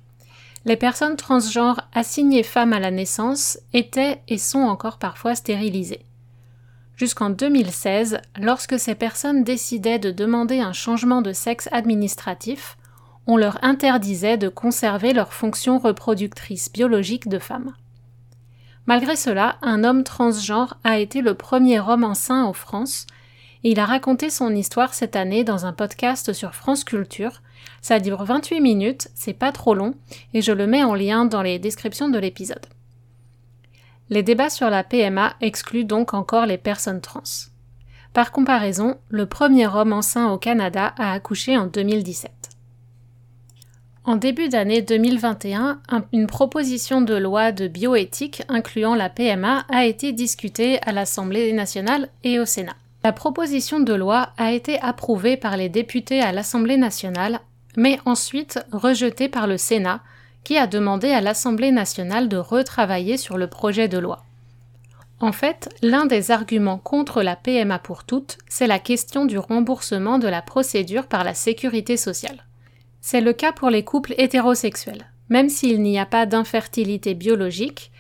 Les 0.66 0.76
personnes 0.76 1.16
transgenres 1.16 1.88
assignées 1.94 2.44
femmes 2.44 2.74
à 2.74 2.80
la 2.80 2.92
naissance 2.92 3.60
étaient 3.74 4.22
et 4.28 4.38
sont 4.38 4.60
encore 4.60 4.98
parfois 4.98 5.36
stérilisées. 5.36 6.04
Jusqu'en 6.98 7.30
2016, 7.30 8.20
lorsque 8.38 8.78
ces 8.78 8.96
personnes 8.96 9.46
décidaient 9.46 10.00
de 10.00 10.12
demander 10.12 10.60
un 10.60 10.74
changement 10.74 11.22
de 11.22 11.32
sexe 11.32 11.70
administratif, 11.72 12.78
on 13.30 13.38
leur 13.38 13.64
interdisait 13.64 14.38
de 14.38 14.50
conserver 14.50 15.14
leur 15.14 15.34
fonction 15.34 15.78
reproductrice 15.78 16.72
biologique 16.74 17.30
de 17.30 17.38
femme. 17.38 17.76
Malgré 18.88 19.16
cela, 19.16 19.58
un 19.62 19.84
homme 19.84 20.04
transgenre 20.04 20.80
a 20.84 20.98
été 20.98 21.22
le 21.22 21.36
premier 21.36 21.80
homme 21.80 22.04
enceint 22.04 22.44
en 22.44 22.54
France, 22.54 23.06
et 23.64 23.70
il 23.70 23.80
a 23.80 23.86
raconté 23.86 24.32
son 24.32 24.56
histoire 24.56 24.96
cette 24.96 25.16
année 25.16 25.44
dans 25.44 25.68
un 25.68 25.74
podcast 25.74 26.34
sur 26.34 26.56
France 26.56 26.84
Culture. 26.84 27.44
Ça 27.84 28.00
dure 28.00 28.24
28 28.24 28.62
minutes, 28.62 29.10
c'est 29.14 29.34
pas 29.34 29.52
trop 29.52 29.76
long, 29.76 29.94
et 30.34 30.42
je 30.42 30.52
le 30.52 30.66
mets 30.66 30.84
en 30.84 30.96
lien 30.96 31.26
dans 31.26 31.44
les 31.44 31.60
descriptions 31.60 32.10
de 32.10 32.18
l'épisode. 32.18 32.66
Les 34.10 34.24
débats 34.24 34.50
sur 34.50 34.72
la 34.72 34.84
PMA 34.84 35.36
excluent 35.40 35.86
donc 35.86 36.16
encore 36.16 36.48
les 36.48 36.58
personnes 36.58 37.02
trans. 37.02 37.22
Par 38.12 38.32
comparaison, 38.32 38.98
le 39.10 39.28
premier 39.28 39.68
homme 39.68 39.94
enceint 39.94 40.32
au 40.32 40.40
Canada 40.40 40.96
a 40.98 41.12
accouché 41.14 41.56
en 41.60 41.68
2017. 41.68 42.39
En 44.10 44.16
début 44.16 44.50
d'année 44.50 44.82
2021, 44.82 45.82
une 46.14 46.26
proposition 46.26 47.00
de 47.00 47.14
loi 47.14 47.52
de 47.52 47.68
bioéthique 47.68 48.42
incluant 48.50 48.96
la 48.96 49.08
PMA 49.08 49.66
a 49.70 49.86
été 49.86 50.14
discutée 50.14 50.82
à 50.82 50.92
l'Assemblée 50.92 51.54
nationale 51.54 52.10
et 52.24 52.40
au 52.40 52.46
Sénat. 52.46 52.76
La 53.04 53.12
proposition 53.12 53.80
de 53.80 53.94
loi 53.94 54.32
a 54.40 54.52
été 54.52 54.80
approuvée 54.82 55.38
par 55.38 55.58
les 55.58 55.70
députés 55.70 56.22
à 56.22 56.32
l'Assemblée 56.32 56.78
nationale, 56.78 57.40
mais 57.78 58.00
ensuite 58.06 58.60
rejetée 58.72 59.30
par 59.30 59.46
le 59.46 59.60
Sénat, 59.60 60.02
qui 60.44 60.58
a 60.58 60.66
demandé 60.66 61.12
à 61.12 61.22
l'Assemblée 61.22 61.72
nationale 61.72 62.30
de 62.30 62.38
retravailler 62.38 63.16
sur 63.16 63.38
le 63.38 63.46
projet 63.46 63.88
de 63.88 64.00
loi. 64.00 64.26
En 65.20 65.32
fait, 65.32 65.70
l'un 65.84 66.08
des 66.08 66.32
arguments 66.32 66.80
contre 66.80 67.22
la 67.22 67.36
PMA 67.36 67.78
pour 67.78 68.06
toutes, 68.06 68.40
c'est 68.48 68.66
la 68.66 68.80
question 68.80 69.26
du 69.26 69.38
remboursement 69.38 70.18
de 70.18 70.28
la 70.28 70.42
procédure 70.42 71.06
par 71.06 71.24
la 71.24 71.36
sécurité 71.36 71.96
sociale. 71.96 72.44
C'est 73.02 73.22
le 73.22 73.34
cas 73.34 73.52
pour 73.52 73.70
les 73.70 73.84
couples 73.84 74.14
hétérosexuels. 74.18 75.06
Même 75.30 75.50
s'il 75.50 75.82
n'y 75.82 76.00
a 76.00 76.06
pas 76.06 76.26
d'infertilité 76.26 77.14
biologique, 77.14 77.92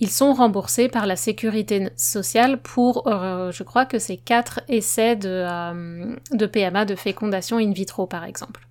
ils 0.00 0.10
sont 0.10 0.32
remboursés 0.32 0.88
par 0.88 1.06
la 1.06 1.14
sécurité 1.14 1.90
sociale 1.94 2.60
pour, 2.62 3.06
euh, 3.06 3.52
je 3.52 3.62
crois 3.62 3.84
que 3.84 3.98
c'est 3.98 4.16
quatre 4.16 4.60
essais 4.68 5.14
de, 5.14 5.28
euh, 5.28 6.16
de 6.32 6.46
PMA, 6.46 6.86
de 6.86 6.94
fécondation 6.94 7.58
in 7.58 7.72
vitro 7.72 8.06
par 8.06 8.24
exemple. 8.24 8.66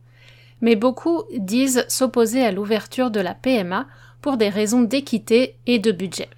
Mais 0.62 0.76
beaucoup 0.76 1.24
disent 1.38 1.86
s'opposer 1.88 2.44
à 2.44 2.52
l'ouverture 2.52 3.12
de 3.12 3.20
la 3.20 3.36
PMA 3.36 3.86
pour 4.22 4.38
des 4.38 4.50
raisons 4.50 4.82
d'équité 4.82 5.56
et 5.68 5.78
de 5.78 5.92
budget. 5.92 6.30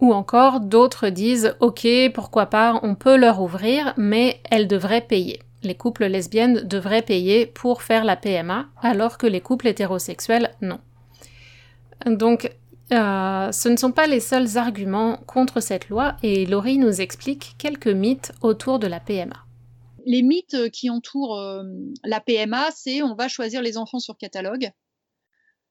Ou 0.00 0.12
encore 0.12 0.58
d'autres 0.58 1.08
disent 1.08 1.54
ok, 1.60 1.86
pourquoi 2.12 2.46
pas, 2.46 2.80
on 2.82 2.96
peut 2.96 3.16
leur 3.16 3.40
ouvrir, 3.40 3.94
mais 3.96 4.40
elles 4.50 4.66
devraient 4.66 5.00
payer 5.00 5.38
les 5.64 5.74
couples 5.74 6.06
lesbiennes 6.06 6.66
devraient 6.66 7.02
payer 7.02 7.46
pour 7.46 7.82
faire 7.82 8.04
la 8.04 8.16
PMA, 8.16 8.68
alors 8.80 9.18
que 9.18 9.26
les 9.26 9.40
couples 9.40 9.68
hétérosexuels, 9.68 10.54
non. 10.60 10.80
Donc, 12.06 12.50
euh, 12.92 13.52
ce 13.52 13.68
ne 13.68 13.76
sont 13.76 13.92
pas 13.92 14.06
les 14.06 14.20
seuls 14.20 14.58
arguments 14.58 15.18
contre 15.26 15.60
cette 15.60 15.88
loi, 15.88 16.16
et 16.22 16.46
Laurie 16.46 16.78
nous 16.78 17.00
explique 17.00 17.54
quelques 17.58 17.88
mythes 17.88 18.32
autour 18.42 18.78
de 18.78 18.86
la 18.86 19.00
PMA. 19.00 19.36
Les 20.04 20.22
mythes 20.22 20.70
qui 20.72 20.90
entourent 20.90 21.38
euh, 21.38 21.62
la 22.04 22.20
PMA, 22.20 22.70
c'est 22.74 23.02
on 23.02 23.14
va 23.14 23.28
choisir 23.28 23.62
les 23.62 23.78
enfants 23.78 24.00
sur 24.00 24.16
catalogue. 24.16 24.70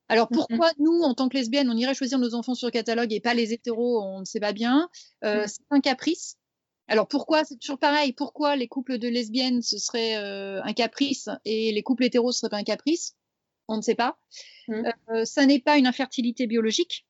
Alors 0.07 0.27
mm-hmm. 0.27 0.35
pourquoi 0.35 0.71
nous, 0.79 1.01
en 1.03 1.13
tant 1.13 1.29
que 1.29 1.37
lesbiennes, 1.37 1.69
on 1.69 1.77
irait 1.77 1.93
choisir 1.93 2.19
nos 2.19 2.35
enfants 2.35 2.53
sur 2.53 2.71
catalogue 2.71 3.13
et 3.13 3.19
pas 3.19 3.33
les 3.33 3.53
hétéros, 3.53 4.01
on 4.03 4.19
ne 4.19 4.25
sait 4.25 4.39
pas 4.39 4.53
bien. 4.53 4.89
Euh, 5.23 5.43
mm. 5.43 5.47
C'est 5.47 5.63
un 5.69 5.79
caprice. 5.79 6.37
Alors 6.91 7.07
pourquoi, 7.07 7.45
c'est 7.45 7.55
toujours 7.55 7.79
pareil, 7.79 8.11
pourquoi 8.11 8.57
les 8.57 8.67
couples 8.67 8.97
de 8.97 9.07
lesbiennes 9.07 9.61
ce 9.61 9.77
serait 9.77 10.17
euh, 10.17 10.61
un 10.61 10.73
caprice 10.73 11.29
et 11.45 11.71
les 11.71 11.83
couples 11.83 12.03
hétéros 12.03 12.33
ce 12.33 12.39
serait 12.39 12.49
pas 12.49 12.57
un 12.57 12.63
caprice? 12.63 13.15
On 13.69 13.77
ne 13.77 13.81
sait 13.81 13.95
pas. 13.95 14.19
Mmh. 14.67 14.83
Euh, 15.13 15.23
ça 15.23 15.45
n'est 15.45 15.61
pas 15.61 15.77
une 15.77 15.87
infertilité 15.87 16.47
biologique. 16.47 17.07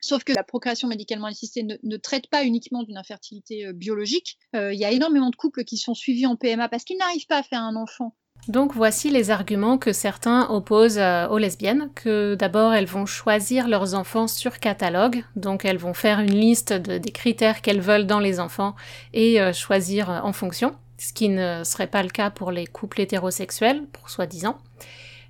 Sauf 0.00 0.24
que 0.24 0.34
la 0.34 0.44
procréation 0.44 0.88
médicalement 0.88 1.26
assistée 1.26 1.62
ne, 1.62 1.76
ne 1.82 1.96
traite 1.96 2.28
pas 2.28 2.44
uniquement 2.44 2.82
d'une 2.82 2.98
infertilité 2.98 3.72
biologique. 3.72 4.38
Il 4.52 4.74
y 4.74 4.84
a 4.84 4.92
énormément 4.92 5.30
de 5.30 5.36
couples 5.36 5.64
qui 5.64 5.78
sont 5.78 5.94
suivis 5.94 6.26
en 6.26 6.36
PMA 6.36 6.68
parce 6.68 6.84
qu'ils 6.84 6.98
n'arrivent 6.98 7.26
pas 7.26 7.38
à 7.38 7.42
faire 7.42 7.62
un 7.62 7.76
enfant 7.76 8.14
donc 8.48 8.74
voici 8.74 9.10
les 9.10 9.30
arguments 9.30 9.76
que 9.76 9.92
certains 9.92 10.48
opposent 10.50 10.98
euh, 10.98 11.26
aux 11.28 11.38
lesbiennes, 11.38 11.90
que 11.96 12.36
d'abord 12.36 12.74
elles 12.74 12.86
vont 12.86 13.04
choisir 13.04 13.66
leurs 13.66 13.94
enfants 13.94 14.28
sur 14.28 14.60
catalogue, 14.60 15.24
donc 15.34 15.64
elles 15.64 15.78
vont 15.78 15.94
faire 15.94 16.20
une 16.20 16.34
liste 16.34 16.72
des 16.72 17.10
critères 17.10 17.60
qu'elles 17.60 17.80
veulent 17.80 18.06
dans 18.06 18.20
les 18.20 18.38
enfants 18.38 18.76
et 19.12 19.40
euh, 19.40 19.52
choisir 19.52 20.10
euh, 20.10 20.20
en 20.20 20.32
fonction, 20.32 20.76
ce 20.96 21.12
qui 21.12 21.28
ne 21.28 21.64
serait 21.64 21.88
pas 21.88 22.04
le 22.04 22.08
cas 22.08 22.30
pour 22.30 22.52
les 22.52 22.66
couples 22.66 23.00
hétérosexuels, 23.00 23.82
pour 23.92 24.10
soi-disant. 24.10 24.58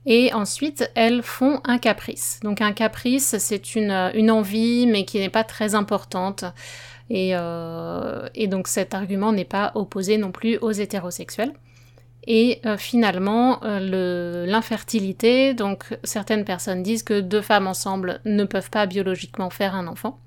Et 0.05 0.33
ensuite, 0.35 0.91
elles 0.95 1.23
font 1.23 1.61
un 1.65 1.79
caprice. 1.79 2.39
Donc 2.45 2.61
un 2.61 2.73
caprice, 2.73 3.37
c'est 3.39 3.75
une, 3.75 3.91
envie, 4.31 4.87
mais 4.87 5.05
qui 5.05 5.19
n'est 5.19 5.31
pas 5.31 5.43
très 5.43 5.75
importante. 5.75 6.45
et 7.11 7.33
donc 8.47 8.69
cet 8.69 8.95
argument 8.95 9.33
n'est 9.33 9.45
pas 9.45 9.73
opposé 9.75 10.17
non 10.17 10.31
plus 10.31 10.59
aux 10.59 10.71
hétérosexuels. 10.71 11.55
Et 12.27 12.61
euh, 12.67 12.77
finalement, 12.77 13.61
euh, 13.65 14.47
l'infertilité, 14.47 15.55
donc 15.55 15.97
certaines 16.03 16.45
personnes 16.45 16.83
disent 16.83 17.03
que 17.03 17.21
deux 17.21 17.41
femmes 17.41 17.67
ensemble 17.67 18.21
ne 18.25 18.45
peuvent 18.45 18.71
pas 18.71 18.87
biologiquement 18.87 19.51
faire 19.51 19.75
un 19.75 19.87
enfant. 19.87 20.19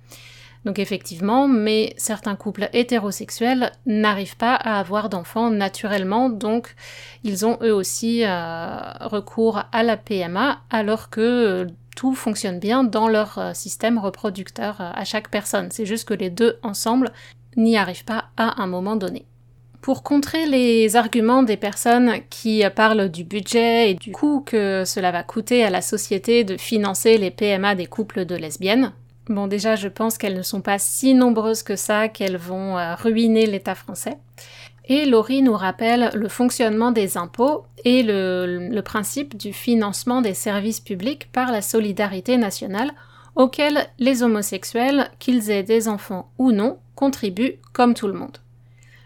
Donc 0.66 0.78
effectivement, 0.80 1.48
mais 1.48 1.94
certains 1.98 2.36
couples 2.36 2.70
hétérosexuels 2.74 3.72
n'arrivent 3.86 4.38
pas 4.38 4.56
à 4.56 4.80
avoir 4.80 5.08
d'enfants 5.08 5.50
naturellement, 5.50 6.30
donc 6.30 6.76
ils 7.24 7.46
ont 7.46 7.58
eux 7.62 7.74
aussi 7.74 8.24
euh, 8.26 8.78
recours 9.00 9.64
à 9.72 9.84
la 9.84 9.96
PMA 9.96 10.60
alors 10.70 11.10
que 11.10 11.68
tout 11.96 12.14
fonctionne 12.14 12.60
bien 12.60 12.84
dans 12.84 13.08
leur 13.08 13.56
système 13.56 13.98
reproducteur 13.98 14.80
à 14.80 15.04
chaque 15.06 15.30
personne. 15.30 15.70
C'est 15.72 15.86
juste 15.86 16.08
que 16.08 16.14
les 16.14 16.30
deux 16.30 16.58
ensemble 16.62 17.12
n'y 17.56 17.78
arrivent 17.78 18.06
pas 18.06 18.26
à 18.38 18.62
un 18.62 18.68
moment 18.68 18.96
donné. 18.96 19.26
Pour 19.82 20.04
contrer 20.04 20.46
les 20.46 20.98
arguments 20.98 21.42
des 21.42 21.56
personnes 21.56 22.16
qui 22.30 22.64
parlent 22.76 23.10
du 23.10 23.24
budget 23.24 23.92
et 23.92 23.94
du 23.94 24.12
coût 24.12 24.42
que 24.42 24.84
cela 24.86 25.12
va 25.12 25.24
coûter 25.24 25.64
à 25.64 25.70
la 25.70 25.82
société 25.82 26.44
de 26.44 26.58
financer 26.58 27.18
les 27.18 27.32
PMA 27.32 27.76
des 27.76 27.86
couples 27.86 28.26
de 28.26 28.36
lesbiennes, 28.36 28.92
bon 29.30 29.48
déjà 29.48 29.78
je 29.78 29.88
pense 29.88 30.18
qu'elles 30.18 30.36
ne 30.36 30.42
sont 30.42 30.60
pas 30.60 30.80
si 30.80 31.14
nombreuses 31.14 31.64
que 31.64 31.78
ça 31.78 32.10
qu'elles 32.10 32.38
vont 32.38 32.78
euh, 32.78 32.96
ruiner 32.96 33.46
l'État 33.46 33.76
français. 33.76 34.18
Et 34.86 35.06
Laurie 35.06 35.44
nous 35.44 35.56
rappelle 35.56 36.10
le 36.14 36.28
fonctionnement 36.28 36.92
des 36.92 37.16
impôts 37.16 37.64
et 37.86 38.04
le, 38.04 38.70
le, 38.70 38.82
principe 38.82 39.38
du 39.38 39.54
financement 39.54 40.22
des 40.22 40.34
services 40.34 40.80
publics 40.80 41.32
par 41.32 41.52
la 41.52 41.62
solidarité 41.62 42.38
nationale 42.38 42.92
auquel 43.36 43.88
les 44.00 44.24
homosexuels, 44.24 45.10
qu'ils 45.20 45.52
aient 45.52 45.64
des 45.64 45.88
enfants 45.88 46.32
ou 46.40 46.52
non, 46.52 46.80
contribuent 46.96 47.60
comme 47.72 47.94
tout 47.94 48.08
le 48.08 48.14
monde. 48.14 48.40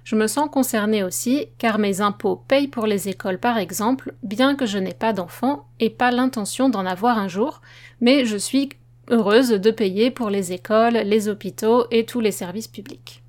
Je 0.04 0.16
me 0.16 0.28
sens 0.28 0.50
concernée 0.52 1.04
aussi 1.04 1.48
car 1.58 1.80
mes 1.80 2.02
impôts 2.02 2.36
payent 2.36 2.68
pour 2.68 2.86
les 2.86 3.10
écoles 3.10 3.40
par 3.40 3.58
exemple, 3.58 4.14
bien 4.22 4.56
que 4.56 4.66
je 4.66 4.78
n'ai 4.78 4.94
pas 4.94 5.14
d'enfants 5.14 5.66
et 5.80 5.90
pas 5.90 6.12
l'intention 6.12 6.70
d'en 6.70 6.86
avoir 6.86 7.18
un 7.18 7.28
jour, 7.28 7.62
mais 8.02 8.26
je 8.26 8.38
suis 8.38 8.70
heureuse 9.10 9.50
de 9.50 9.72
payer 9.72 10.12
pour 10.12 10.30
les 10.30 10.52
écoles, 10.52 10.94
les 10.94 11.30
hôpitaux 11.30 11.86
et 11.92 12.06
tous 12.06 12.20
les 12.20 12.32
services 12.32 12.68
publics. 12.68 13.23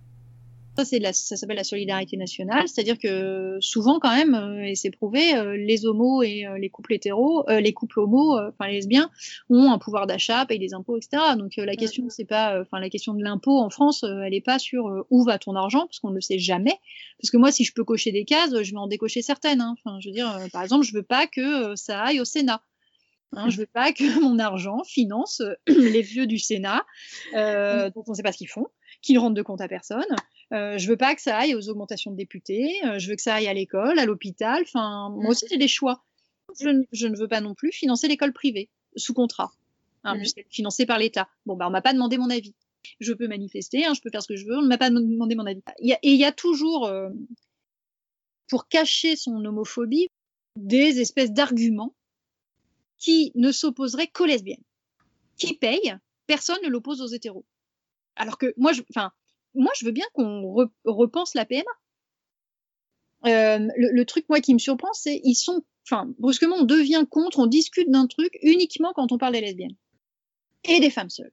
Ça, 0.76 0.84
c'est 0.84 1.00
ça 1.12 1.36
s'appelle 1.36 1.56
la 1.56 1.64
solidarité 1.64 2.16
nationale, 2.16 2.66
c'est-à-dire 2.66 2.98
que 2.98 3.58
souvent 3.60 4.00
quand 4.00 4.14
même, 4.14 4.34
euh, 4.34 4.64
et 4.64 4.74
c'est 4.74 4.90
prouvé, 4.90 5.36
euh, 5.36 5.56
les 5.56 5.86
homos 5.86 6.22
et 6.22 6.46
euh, 6.46 6.58
les 6.58 6.68
couples 6.68 6.94
hétéros, 6.94 7.44
les 7.48 7.72
couples 7.72 8.00
homos, 8.00 8.36
enfin 8.48 8.66
les 8.66 8.74
lesbiens, 8.74 9.08
ont 9.50 9.70
un 9.70 9.78
pouvoir 9.78 10.08
d'achat, 10.08 10.44
payent 10.46 10.58
des 10.58 10.74
impôts, 10.74 10.96
etc. 10.96 11.22
Donc 11.38 11.52
la 11.56 11.76
question, 11.76 12.06
c'est 12.08 12.24
pas, 12.24 12.60
enfin 12.60 12.80
la 12.80 12.90
question 12.90 13.14
de 13.14 13.22
l'impôt 13.22 13.58
en 13.58 13.70
France, 13.70 14.04
elle 14.04 14.34
est 14.34 14.40
pas 14.40 14.58
sur 14.58 15.04
où 15.10 15.22
va 15.22 15.38
ton 15.38 15.54
argent, 15.54 15.86
parce 15.86 16.00
qu'on 16.00 16.10
ne 16.10 16.16
le 16.16 16.20
sait 16.20 16.38
jamais. 16.38 16.76
Parce 17.20 17.30
que 17.30 17.36
moi, 17.36 17.52
si 17.52 17.64
je 17.64 17.72
peux 17.72 17.84
cocher 17.84 18.10
des 18.10 18.24
cases, 18.24 18.50
je 18.62 18.70
vais 18.72 18.78
en 18.78 18.88
décocher 18.88 19.22
certaines. 19.22 19.60
Hein. 19.60 19.76
Enfin, 19.78 20.00
je 20.00 20.08
veux 20.08 20.14
dire, 20.14 20.36
par 20.52 20.62
exemple, 20.62 20.84
je 20.84 20.92
veux 20.92 21.02
pas 21.02 21.26
que 21.26 21.76
ça 21.76 22.00
aille 22.00 22.20
au 22.20 22.24
Sénat. 22.24 22.60
Hein, 23.36 23.50
je 23.50 23.58
veux 23.58 23.66
pas 23.66 23.92
que 23.92 24.04
mon 24.20 24.38
argent 24.38 24.82
finance 24.84 25.42
les 25.66 26.02
vieux 26.02 26.26
du 26.26 26.38
Sénat, 26.38 26.84
euh, 27.34 27.90
dont 27.90 28.04
on 28.06 28.12
ne 28.12 28.16
sait 28.16 28.22
pas 28.22 28.32
ce 28.32 28.38
qu'ils 28.38 28.48
font, 28.48 28.66
qu'ils 29.02 29.18
rendent 29.18 29.36
de 29.36 29.42
compte 29.42 29.60
à 29.60 29.68
personne. 29.68 30.04
Euh, 30.52 30.78
je 30.78 30.88
veux 30.88 30.96
pas 30.96 31.14
que 31.14 31.22
ça 31.22 31.36
aille 31.36 31.54
aux 31.54 31.68
augmentations 31.68 32.10
de 32.10 32.16
députés. 32.16 32.70
Euh, 32.84 32.98
je 32.98 33.08
veux 33.08 33.16
que 33.16 33.22
ça 33.22 33.34
aille 33.34 33.48
à 33.48 33.54
l'école, 33.54 33.98
à 33.98 34.06
l'hôpital. 34.06 34.62
Enfin, 34.62 35.10
moi 35.10 35.30
aussi, 35.30 35.46
c'est 35.48 35.56
des 35.56 35.68
choix. 35.68 36.04
Je, 36.60 36.68
ne 37.06 37.16
veux 37.16 37.28
pas 37.28 37.40
non 37.40 37.54
plus 37.54 37.72
financer 37.72 38.06
l'école 38.06 38.32
privée 38.32 38.68
sous 38.96 39.14
contrat, 39.14 39.52
hein, 40.04 40.16
mmh. 40.18 40.42
financée 40.50 40.86
par 40.86 40.98
l'État. 40.98 41.28
Bon, 41.46 41.56
bah, 41.56 41.66
on 41.66 41.70
m'a 41.70 41.82
pas 41.82 41.92
demandé 41.92 42.18
mon 42.18 42.30
avis. 42.30 42.54
Je 43.00 43.12
peux 43.12 43.26
manifester, 43.26 43.84
hein, 43.84 43.94
je 43.94 44.00
peux 44.00 44.10
faire 44.10 44.22
ce 44.22 44.28
que 44.28 44.36
je 44.36 44.46
veux. 44.46 44.58
On 44.58 44.62
ne 44.62 44.68
m'a 44.68 44.78
pas 44.78 44.90
demandé 44.90 45.34
mon 45.34 45.46
avis. 45.46 45.62
et 45.80 45.96
il 46.02 46.16
y 46.16 46.24
a 46.24 46.32
toujours, 46.32 46.86
euh, 46.86 47.08
pour 48.48 48.68
cacher 48.68 49.16
son 49.16 49.44
homophobie, 49.44 50.08
des 50.56 51.00
espèces 51.00 51.32
d'arguments 51.32 51.94
qui 53.04 53.32
ne 53.34 53.52
s'opposerait 53.52 54.06
qu'aux 54.06 54.24
lesbiennes. 54.24 54.64
Qui 55.36 55.54
paye 55.54 55.94
Personne 56.26 56.56
ne 56.64 56.68
l'oppose 56.68 57.02
aux 57.02 57.06
hétéros. 57.06 57.44
Alors 58.16 58.38
que 58.38 58.54
moi, 58.56 58.72
je, 58.72 58.80
veux 59.84 59.92
bien 59.92 60.06
qu'on 60.14 60.70
repense 60.86 61.34
la 61.34 61.44
PMA. 61.44 61.64
Euh, 63.26 63.68
le, 63.76 64.04
truc, 64.04 64.26
moi, 64.30 64.40
qui 64.40 64.54
me 64.54 64.58
surprend, 64.58 64.92
c'est 64.94 65.20
ils 65.22 65.34
sont, 65.34 65.62
enfin, 65.86 66.14
brusquement, 66.18 66.56
on 66.56 66.64
devient 66.64 67.04
contre, 67.10 67.40
on 67.40 67.46
discute 67.46 67.90
d'un 67.90 68.06
truc 68.06 68.38
uniquement 68.40 68.94
quand 68.94 69.12
on 69.12 69.18
parle 69.18 69.34
des 69.34 69.42
lesbiennes 69.42 69.76
et 70.64 70.80
des 70.80 70.90
femmes 70.90 71.10
seules. 71.10 71.32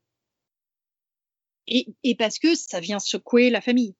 Et 1.67 2.15
parce 2.17 2.37
que 2.37 2.53
ça 2.53 2.81
vient 2.81 2.99
secouer 2.99 3.49
la 3.49 3.61
famille 3.61 3.95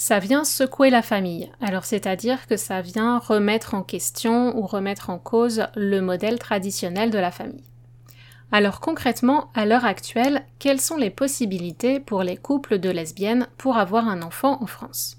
ça 0.00 0.20
vient 0.20 0.44
secouer 0.44 0.90
la 0.90 1.02
famille. 1.02 1.50
Alors 1.60 1.84
c'est-à-dire 1.84 2.46
que 2.46 2.56
ça 2.56 2.80
vient 2.82 3.18
remettre 3.18 3.74
en 3.74 3.82
question 3.82 4.56
ou 4.56 4.64
remettre 4.64 5.10
en 5.10 5.18
cause 5.18 5.64
le 5.74 6.00
modèle 6.00 6.38
traditionnel 6.38 7.10
de 7.10 7.18
la 7.18 7.32
famille. 7.32 7.64
Alors 8.52 8.78
concrètement, 8.78 9.50
à 9.56 9.66
l'heure 9.66 9.84
actuelle, 9.84 10.44
quelles 10.60 10.80
sont 10.80 10.96
les 10.96 11.10
possibilités 11.10 11.98
pour 11.98 12.22
les 12.22 12.36
couples 12.36 12.78
de 12.78 12.90
lesbiennes 12.90 13.48
pour 13.58 13.76
avoir 13.76 14.06
un 14.06 14.22
enfant 14.22 14.62
en 14.62 14.66
France? 14.66 15.16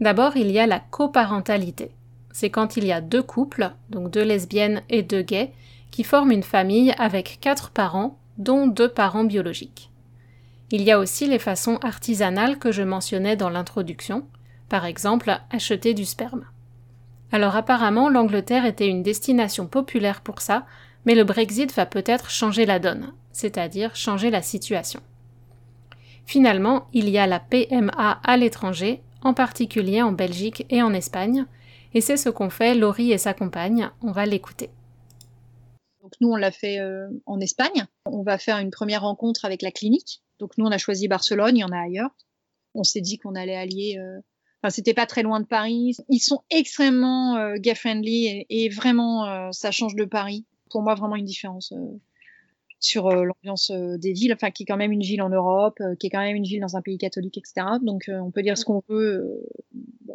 D'abord, 0.00 0.38
il 0.38 0.50
y 0.50 0.58
a 0.58 0.66
la 0.66 0.80
coparentalité. 0.80 1.90
C'est 2.32 2.50
quand 2.50 2.78
il 2.78 2.86
y 2.86 2.92
a 2.92 3.02
deux 3.02 3.22
couples, 3.22 3.72
donc 3.90 4.10
deux 4.10 4.24
lesbiennes 4.24 4.80
et 4.88 5.02
deux 5.02 5.22
gays, 5.22 5.52
qui 5.90 6.02
forment 6.02 6.32
une 6.32 6.42
famille 6.42 6.94
avec 6.96 7.36
quatre 7.42 7.70
parents, 7.72 8.18
dont 8.38 8.66
deux 8.66 8.88
parents 8.88 9.24
biologiques. 9.24 9.90
Il 10.72 10.82
y 10.82 10.90
a 10.90 10.98
aussi 10.98 11.28
les 11.28 11.38
façons 11.38 11.76
artisanales 11.76 12.58
que 12.58 12.72
je 12.72 12.82
mentionnais 12.82 13.36
dans 13.36 13.50
l'introduction, 13.50 14.26
par 14.68 14.84
exemple 14.84 15.38
acheter 15.50 15.94
du 15.94 16.04
sperme. 16.04 16.44
Alors 17.30 17.54
apparemment 17.54 18.08
l'Angleterre 18.08 18.66
était 18.66 18.88
une 18.88 19.04
destination 19.04 19.66
populaire 19.66 20.22
pour 20.22 20.40
ça, 20.40 20.66
mais 21.04 21.14
le 21.14 21.22
Brexit 21.22 21.72
va 21.74 21.86
peut-être 21.86 22.30
changer 22.30 22.66
la 22.66 22.80
donne, 22.80 23.12
c'est-à-dire 23.30 23.94
changer 23.94 24.30
la 24.30 24.42
situation. 24.42 25.00
Finalement, 26.24 26.88
il 26.92 27.08
y 27.08 27.18
a 27.18 27.28
la 27.28 27.38
PMA 27.38 28.20
à 28.24 28.36
l'étranger, 28.36 29.00
en 29.22 29.34
particulier 29.34 30.02
en 30.02 30.10
Belgique 30.10 30.66
et 30.70 30.82
en 30.82 30.92
Espagne, 30.92 31.46
et 31.94 32.00
c'est 32.00 32.16
ce 32.16 32.28
qu'ont 32.28 32.50
fait 32.50 32.74
Laurie 32.74 33.12
et 33.12 33.18
sa 33.18 33.34
compagne, 33.34 33.90
on 34.02 34.10
va 34.10 34.26
l'écouter. 34.26 34.70
Donc 36.02 36.12
nous, 36.20 36.30
on 36.30 36.36
l'a 36.36 36.50
fait 36.50 36.80
euh, 36.80 37.08
en 37.26 37.40
Espagne. 37.40 37.86
On 38.04 38.22
va 38.22 38.38
faire 38.38 38.58
une 38.58 38.70
première 38.70 39.02
rencontre 39.02 39.44
avec 39.44 39.62
la 39.62 39.70
clinique 39.70 40.22
donc 40.38 40.56
nous, 40.58 40.66
on 40.66 40.70
a 40.70 40.78
choisi 40.78 41.08
Barcelone, 41.08 41.56
il 41.56 41.60
y 41.60 41.64
en 41.64 41.72
a 41.72 41.80
ailleurs. 41.80 42.10
On 42.74 42.84
s'est 42.84 43.00
dit 43.00 43.18
qu'on 43.18 43.34
allait 43.34 43.56
allier. 43.56 43.96
Euh... 43.98 44.20
Enfin, 44.62 44.70
c'était 44.70 44.94
pas 44.94 45.06
très 45.06 45.22
loin 45.22 45.40
de 45.40 45.46
Paris. 45.46 45.96
Ils 46.08 46.18
sont 46.18 46.42
extrêmement 46.50 47.36
euh, 47.36 47.56
gay-friendly 47.56 48.46
et, 48.48 48.68
vraiment, 48.68 49.26
euh, 49.26 49.48
ça 49.52 49.70
change 49.70 49.94
de 49.94 50.04
Paris. 50.04 50.46
Pour 50.70 50.82
moi, 50.82 50.94
vraiment 50.94 51.16
une 51.16 51.24
différence 51.24 51.72
euh, 51.72 52.00
sur 52.80 53.10
l'ambiance 53.10 53.70
des 53.70 54.12
villes, 54.12 54.32
enfin, 54.32 54.50
qui 54.50 54.62
est 54.62 54.66
quand 54.66 54.76
même 54.76 54.92
une 54.92 55.02
ville 55.02 55.22
en 55.22 55.30
Europe, 55.30 55.80
qui 55.98 56.06
est 56.06 56.10
quand 56.10 56.20
même 56.20 56.36
une 56.36 56.44
ville 56.44 56.60
dans 56.60 56.76
un 56.76 56.82
pays 56.82 56.98
catholique, 56.98 57.38
etc. 57.38 57.66
Donc, 57.82 58.04
on 58.08 58.30
peut 58.30 58.42
dire 58.42 58.58
ce 58.58 58.64
qu'on 58.64 58.82
veut. 58.88 59.48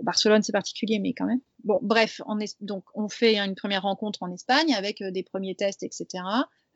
Barcelone, 0.03 0.43
c'est 0.43 0.51
particulier, 0.51 0.99
mais 0.99 1.13
quand 1.13 1.25
même. 1.25 1.41
Bon, 1.63 1.79
bref, 1.81 2.21
on 2.27 2.39
est, 2.39 2.55
donc 2.61 2.83
on 2.93 3.09
fait 3.09 3.37
une 3.39 3.55
première 3.55 3.81
rencontre 3.81 4.21
en 4.21 4.31
Espagne 4.31 4.75
avec 4.75 5.01
des 5.01 5.23
premiers 5.23 5.55
tests, 5.55 5.81
etc. 5.81 6.23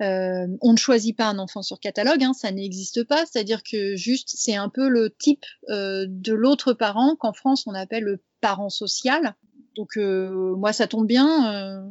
Euh, 0.02 0.48
on 0.62 0.74
ne 0.74 0.78
choisit 0.78 1.16
pas 1.16 1.28
un 1.28 1.40
enfant 1.40 1.62
sur 1.62 1.80
catalogue, 1.80 2.24
hein, 2.24 2.34
ça 2.34 2.52
n'existe 2.52 3.04
pas. 3.04 3.26
C'est-à-dire 3.26 3.64
que 3.64 3.96
juste, 3.96 4.34
c'est 4.36 4.56
un 4.56 4.70
peu 4.70 4.90
le 4.90 5.10
type 5.18 5.46
euh, 5.70 6.06
de 6.10 6.34
l'autre 6.34 6.74
parent 6.74 7.16
qu'en 7.16 7.34
France 7.34 7.66
on 7.68 7.74
appelle 7.74 8.04
le 8.04 8.22
parent 8.42 8.70
social. 8.70 9.36
Donc 9.76 9.98
euh, 9.98 10.56
moi, 10.56 10.74
ça 10.74 10.88
tombe 10.88 11.08
bien. 11.08 11.86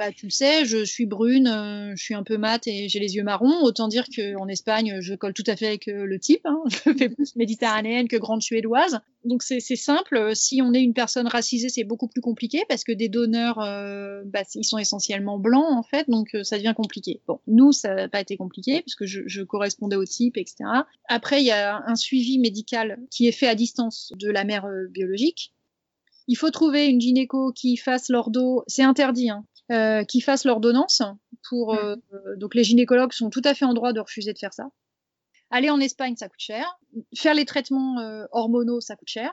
Bah, 0.00 0.12
tu 0.12 0.24
le 0.24 0.30
sais, 0.30 0.64
je 0.64 0.82
suis 0.82 1.04
brune, 1.04 1.46
euh, 1.46 1.92
je 1.94 2.02
suis 2.02 2.14
un 2.14 2.22
peu 2.22 2.38
mate 2.38 2.66
et 2.66 2.88
j'ai 2.88 2.98
les 3.00 3.16
yeux 3.16 3.22
marrons. 3.22 3.60
Autant 3.60 3.86
dire 3.86 4.06
qu'en 4.08 4.48
Espagne, 4.48 4.96
je 5.02 5.14
colle 5.14 5.34
tout 5.34 5.44
à 5.46 5.56
fait 5.56 5.66
avec 5.66 5.88
euh, 5.88 6.06
le 6.06 6.18
type. 6.18 6.40
Hein. 6.46 6.62
Je 6.70 6.94
fais 6.96 7.10
plus 7.10 7.36
méditerranéenne 7.36 8.08
que 8.08 8.16
grande 8.16 8.40
suédoise. 8.40 9.00
Donc 9.26 9.42
c'est 9.42 9.60
simple. 9.60 10.34
Si 10.34 10.62
on 10.62 10.72
est 10.72 10.80
une 10.80 10.94
personne 10.94 11.26
racisée, 11.26 11.68
c'est 11.68 11.84
beaucoup 11.84 12.08
plus 12.08 12.22
compliqué 12.22 12.62
parce 12.66 12.82
que 12.82 12.92
des 12.92 13.10
donneurs, 13.10 13.58
euh, 13.58 14.22
bah, 14.24 14.44
ils 14.54 14.64
sont 14.64 14.78
essentiellement 14.78 15.38
blancs 15.38 15.70
en 15.70 15.82
fait, 15.82 16.08
donc 16.08 16.34
ça 16.44 16.56
devient 16.56 16.72
compliqué. 16.74 17.20
Bon, 17.28 17.38
nous, 17.46 17.72
ça 17.72 17.94
n'a 17.94 18.08
pas 18.08 18.22
été 18.22 18.38
compliqué 18.38 18.80
puisque 18.80 19.04
je, 19.04 19.20
je 19.26 19.42
correspondais 19.42 19.96
au 19.96 20.06
type, 20.06 20.38
etc. 20.38 20.64
Après, 21.08 21.42
il 21.42 21.46
y 21.46 21.50
a 21.50 21.82
un 21.86 21.96
suivi 21.96 22.38
médical 22.38 22.98
qui 23.10 23.28
est 23.28 23.32
fait 23.32 23.48
à 23.48 23.54
distance 23.54 24.14
de 24.18 24.30
la 24.30 24.44
mère 24.44 24.66
biologique. 24.88 25.52
Il 26.30 26.36
faut 26.36 26.50
trouver 26.50 26.86
une 26.86 27.00
gynéco 27.00 27.52
qui 27.52 27.76
fasse 27.76 28.08
l'ordo. 28.08 28.62
C'est 28.68 28.84
interdit, 28.84 29.30
hein. 29.30 29.44
Euh, 29.70 30.02
qui 30.02 30.20
fassent 30.20 30.44
l'ordonnance. 30.44 31.00
Pour, 31.48 31.74
euh, 31.74 31.94
donc 32.36 32.56
les 32.56 32.64
gynécologues 32.64 33.12
sont 33.12 33.30
tout 33.30 33.42
à 33.44 33.54
fait 33.54 33.64
en 33.64 33.72
droit 33.72 33.92
de 33.92 34.00
refuser 34.00 34.32
de 34.32 34.38
faire 34.38 34.52
ça. 34.52 34.70
Aller 35.50 35.70
en 35.70 35.78
Espagne, 35.78 36.16
ça 36.16 36.28
coûte 36.28 36.40
cher. 36.40 36.80
Faire 37.16 37.34
les 37.34 37.44
traitements 37.44 38.00
euh, 38.00 38.24
hormonaux, 38.32 38.80
ça 38.80 38.96
coûte 38.96 39.08
cher. 39.08 39.32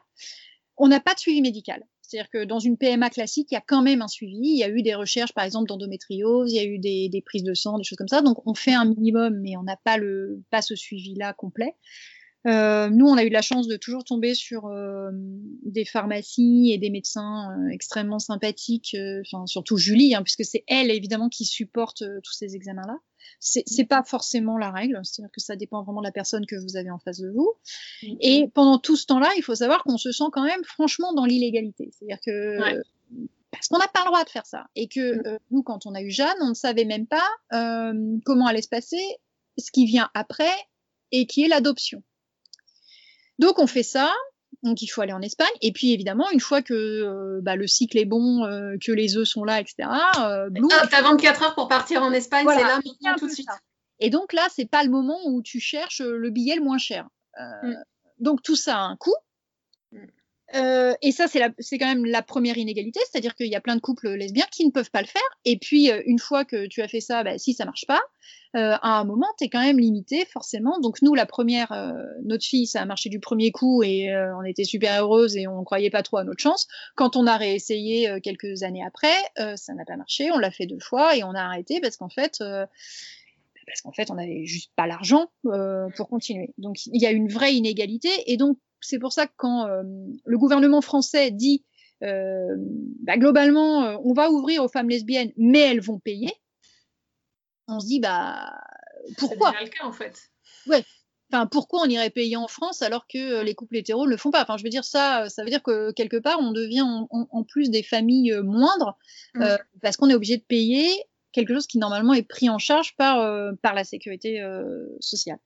On 0.78 0.90
n'a 0.90 1.00
pas 1.00 1.16
de 1.16 1.20
suivi 1.20 1.42
médical. 1.42 1.88
C'est-à-dire 2.04 2.30
que 2.30 2.44
dans 2.46 2.60
une 2.60 2.78
PMA 2.78 3.10
classique, 3.10 3.48
il 3.50 3.56
y 3.56 3.58
a 3.58 3.64
quand 3.66 3.82
même 3.82 4.04
un 4.04 4.08
suivi. 4.08 4.38
Il 4.44 4.58
y 4.58 4.64
a 4.64 4.70
eu 4.70 4.84
des 4.84 4.94
recherches, 4.94 5.34
par 5.34 5.44
exemple, 5.44 5.70
d'endométriose, 5.70 6.54
il 6.54 6.56
y 6.56 6.60
a 6.60 6.66
eu 6.66 6.78
des, 6.78 7.10
des, 7.10 7.22
prises 7.24 7.44
de 7.44 7.56
sang, 7.56 7.80
des 7.80 7.84
choses 7.84 7.98
comme 7.98 8.08
ça. 8.08 8.22
Donc, 8.22 8.38
on 8.46 8.54
fait 8.54 8.74
un 8.74 8.86
minimum, 8.86 9.40
mais 9.42 9.58
on 9.58 9.64
n'a 9.64 9.76
pas, 9.76 9.98
le, 9.98 10.44
pas 10.52 10.62
ce 10.62 10.76
suivi-là 10.76 11.34
complet. 11.34 11.76
Euh, 12.46 12.90
nous, 12.90 13.08
on 13.08 13.18
a 13.18 13.24
eu 13.24 13.30
la 13.30 13.42
chance 13.42 13.68
de 13.68 13.76
toujours 13.76 14.04
tomber 14.04 14.36
sur 14.36 14.68
euh, 14.68 15.10
des 15.64 15.86
pharmacies 15.86 16.72
et 16.72 16.78
des 16.78 16.90
médecins 16.90 17.52
euh, 17.52 17.70
extrêmement 17.70 18.20
sympathiques, 18.20 18.96
enfin 19.22 19.46
surtout 19.48 19.78
Julie, 19.78 20.16
hein, 20.16 20.24
puisque 20.24 20.46
c'est 20.46 20.64
elle 20.68 20.92
évidemment 20.92 21.30
qui 21.30 21.46
supporte 21.46 22.04
tous 22.24 22.34
ces 22.34 22.56
examens-là. 22.56 22.98
C'est 23.40 23.84
pas 23.84 24.04
forcément 24.04 24.58
la 24.58 24.72
règle, 24.72 25.00
c'est-à-dire 25.04 25.32
que 25.34 25.42
ça 25.42 25.58
dépend 25.58 25.84
vraiment 25.84 26.00
de 26.00 26.06
la 26.06 26.14
personne 26.14 26.46
que 26.46 26.56
vous 26.56 26.78
avez 26.78 26.90
en 26.90 26.98
face 26.98 27.20
de 27.20 27.30
vous. 27.30 27.52
Et 28.22 28.48
pendant 28.54 28.80
tout 28.80 28.96
ce 28.96 29.06
temps-là, 29.06 29.30
il 29.36 29.44
faut 29.44 29.56
savoir 29.56 29.84
qu'on 29.84 29.98
se 29.98 30.14
sent 30.14 30.24
quand 30.32 30.46
même 30.46 30.64
franchement 30.64 31.14
dans 31.14 31.26
l'illégalité, 31.26 31.90
c'est-à-dire 31.92 32.20
que 32.26 32.82
parce 33.52 33.68
qu'on 33.68 33.80
n'a 33.80 33.88
pas 33.88 34.02
le 34.02 34.08
droit 34.08 34.24
de 34.24 34.30
faire 34.30 34.46
ça, 34.46 34.68
et 34.76 34.88
que 34.88 35.18
mm. 35.18 35.40
nous, 35.52 35.62
quand 35.62 35.86
on 35.86 35.94
a 35.94 36.02
eu 36.02 36.10
Jeanne, 36.10 36.38
on 36.42 36.50
ne 36.50 36.54
savait 36.54 36.86
même 36.86 37.06
pas 37.06 37.28
comment 37.52 38.48
allait 38.48 38.62
se 38.62 38.70
passer 38.70 39.02
ce 39.58 39.72
qui 39.72 39.86
vient 39.86 40.10
après 40.14 40.54
et 41.12 41.26
qui 41.26 41.44
est 41.44 41.48
l'adoption. 41.48 42.04
Donc 43.40 43.60
on 43.60 43.68
fait 43.68 43.84
ça. 43.84 44.12
Donc 44.64 44.82
il 44.82 44.88
faut 44.88 45.02
aller 45.02 45.14
en 45.14 45.22
Espagne. 45.22 45.48
Et 45.62 45.72
puis 45.72 45.94
évidemment, 45.94 46.30
une 46.32 46.40
fois 46.40 46.62
que 46.62 46.74
euh, 46.74 47.40
bah, 47.42 47.56
le 47.56 47.68
cycle 47.68 47.98
est 47.98 48.06
bon, 48.06 48.44
euh, 48.46 48.76
que 48.84 48.92
les 48.92 49.18
œufs 49.18 49.28
sont 49.28 49.44
là, 49.44 49.60
etc. 49.60 49.76
Euh, 50.20 50.50
ah, 50.72 50.88
t'as 50.90 51.02
24 51.02 51.44
heures 51.44 51.56
pour 51.56 51.68
partir 51.68 52.02
en 52.02 52.12
Espagne, 52.12 52.48
c'est 52.50 52.64
là 52.64 52.80
maintenant 52.84 53.16
tout 53.18 53.28
de 53.28 53.34
suite. 53.34 53.50
Et 54.00 54.10
donc 54.10 54.34
là, 54.34 54.48
c'est 54.54 54.70
pas 54.70 54.84
le 54.84 54.90
moment 54.90 55.18
où 55.26 55.42
tu 55.42 55.60
cherches 55.60 56.02
le 56.02 56.30
billet 56.30 56.56
le 56.56 56.64
moins 56.64 56.78
cher. 56.78 57.08
Mm. 57.64 57.74
Donc 58.20 58.42
tout 58.42 58.56
ça 58.56 58.78
a 58.78 58.82
un 58.82 58.96
coût. 58.96 59.16
Euh, 60.56 60.94
et 61.02 61.12
ça, 61.12 61.26
c'est 61.28 61.78
quand 61.78 61.88
même 61.88 62.06
la 62.06 62.22
première 62.22 62.58
inégalité, 62.58 63.00
c'est-à-dire 63.10 63.36
qu'il 63.36 63.48
y 63.48 63.56
a 63.56 63.62
plein 63.62 63.76
de 63.76 63.82
couples 63.82 64.10
lesbiens 64.10 64.46
qui 64.52 64.66
ne 64.66 64.72
peuvent 64.72 64.92
pas 64.92 65.02
le 65.02 65.08
faire. 65.08 65.22
Et 65.46 65.58
puis, 65.58 65.92
euh, 65.92 66.02
une 66.06 66.20
fois 66.20 66.46
que 66.46 66.68
tu 66.68 66.82
as 66.82 66.88
fait 66.88 67.02
ça, 67.02 67.24
bah, 67.24 67.38
si 67.38 67.54
ça 67.54 67.66
marche 67.66 67.86
pas, 67.86 68.02
euh, 68.56 68.76
à 68.82 69.00
un 69.00 69.04
moment, 69.04 69.28
tu 69.38 69.46
es 69.46 69.50
quand 69.50 69.62
même 69.62 69.80
limité, 69.80 70.26
forcément. 70.26 70.80
Donc, 70.80 71.02
nous, 71.02 71.14
la 71.14 71.26
première, 71.26 71.72
euh, 71.74 71.92
notre 72.24 72.46
fille, 72.46 72.66
ça 72.66 72.82
a 72.82 72.86
marché 72.86 73.10
du 73.10 73.20
premier 73.20 73.52
coup 73.52 73.84
et 73.84 74.14
euh, 74.14 74.36
on 74.38 74.44
était 74.44 74.64
super 74.64 75.04
heureuse 75.04 75.36
et 75.36 75.48
on 75.48 75.60
ne 75.60 75.66
croyait 75.66 75.90
pas 75.90 76.02
trop 76.02 76.18
à 76.18 76.24
notre 76.24 76.42
chance. 76.42 76.68
Quand 76.96 77.16
on 77.16 77.28
a 77.28 77.38
réessayé 77.38 78.10
quelques 78.24 78.64
années 78.64 78.84
après, 78.84 79.16
ça 79.56 79.74
n'a 79.74 79.86
pas 79.86 79.98
marché. 79.98 80.32
On 80.32 80.40
l'a 80.40 80.52
fait 80.52 80.66
deux 80.66 80.80
fois 80.80 81.16
et 81.16 81.24
on 81.24 81.32
a 81.32 81.42
arrêté 81.42 81.80
parce 81.82 81.98
qu'en 81.98 82.10
fait, 82.10 82.40
parce 82.40 83.82
qu'en 83.84 83.92
fait, 83.92 84.10
on 84.10 84.16
n'avait 84.16 84.46
juste 84.46 84.72
pas 84.76 84.88
l'argent 84.88 85.28
pour 85.44 86.08
continuer. 86.10 86.54
Donc, 86.58 86.86
il 86.86 87.02
y 87.02 87.06
a 87.06 87.12
une 87.12 87.28
vraie 87.28 87.54
inégalité. 87.54 88.10
Et 88.28 88.38
donc, 88.38 88.58
c'est 88.82 89.00
pour 89.00 89.14
ça 89.14 89.28
que 89.28 89.34
quand 89.36 89.68
euh, 89.68 89.84
le 90.26 90.38
gouvernement 90.38 90.82
français 90.82 91.32
dit 91.32 91.66
euh, 92.04 92.56
bah, 93.02 93.18
globalement, 93.18 93.84
euh, 93.84 93.98
on 94.04 94.14
va 94.14 94.30
ouvrir 94.30 94.64
aux 94.64 94.68
femmes 94.68 94.90
lesbiennes, 94.90 95.32
mais 95.38 95.60
elles 95.60 95.82
vont 95.82 96.00
payer, 96.00 96.32
on 97.68 97.80
se 97.80 97.88
dit 97.88 98.00
bah 98.00 98.54
pourquoi? 99.18 99.54
C'est 99.58 99.66
le 99.66 99.70
cas 99.70 99.86
en 99.86 99.92
fait. 99.92 100.30
Ouais. 100.68 100.84
Enfin, 101.32 101.46
pourquoi 101.46 101.82
on 101.82 101.90
irait 101.90 102.10
payer 102.10 102.38
en 102.38 102.48
France 102.48 102.82
alors 102.82 103.06
que 103.06 103.44
les 103.44 103.54
couples 103.54 103.76
hétéros 103.76 104.06
ne 104.06 104.12
le 104.12 104.18
font 104.18 104.32
pas? 104.32 104.42
Enfin, 104.42 104.56
je 104.56 104.64
veux 104.64 104.70
dire 104.70 104.86
ça, 104.86 105.28
ça 105.28 105.44
veut 105.44 105.50
dire 105.50 105.64
que 105.64 105.92
quelque 105.92 106.16
part 106.16 106.40
on 106.40 106.52
devient 106.52 106.86
en, 107.10 107.44
plus 107.44 107.70
des 107.70 107.84
familles 107.84 108.34
moindres 108.44 108.98
mmh. 109.34 109.46
parce 109.82 109.98
qu'on 109.98 110.10
est 110.10 110.16
obligé 110.16 110.38
de 110.38 110.44
payer 110.44 110.88
quelque 111.34 111.54
chose 111.54 111.68
qui 111.68 111.80
normalement 111.80 112.14
est 112.14 112.24
pris 112.24 112.50
en 112.50 112.60
charge 112.60 112.96
par 112.96 113.18
par 113.62 113.74
la 113.74 113.84
sécurité 113.84 114.42
sociale. 115.02 115.40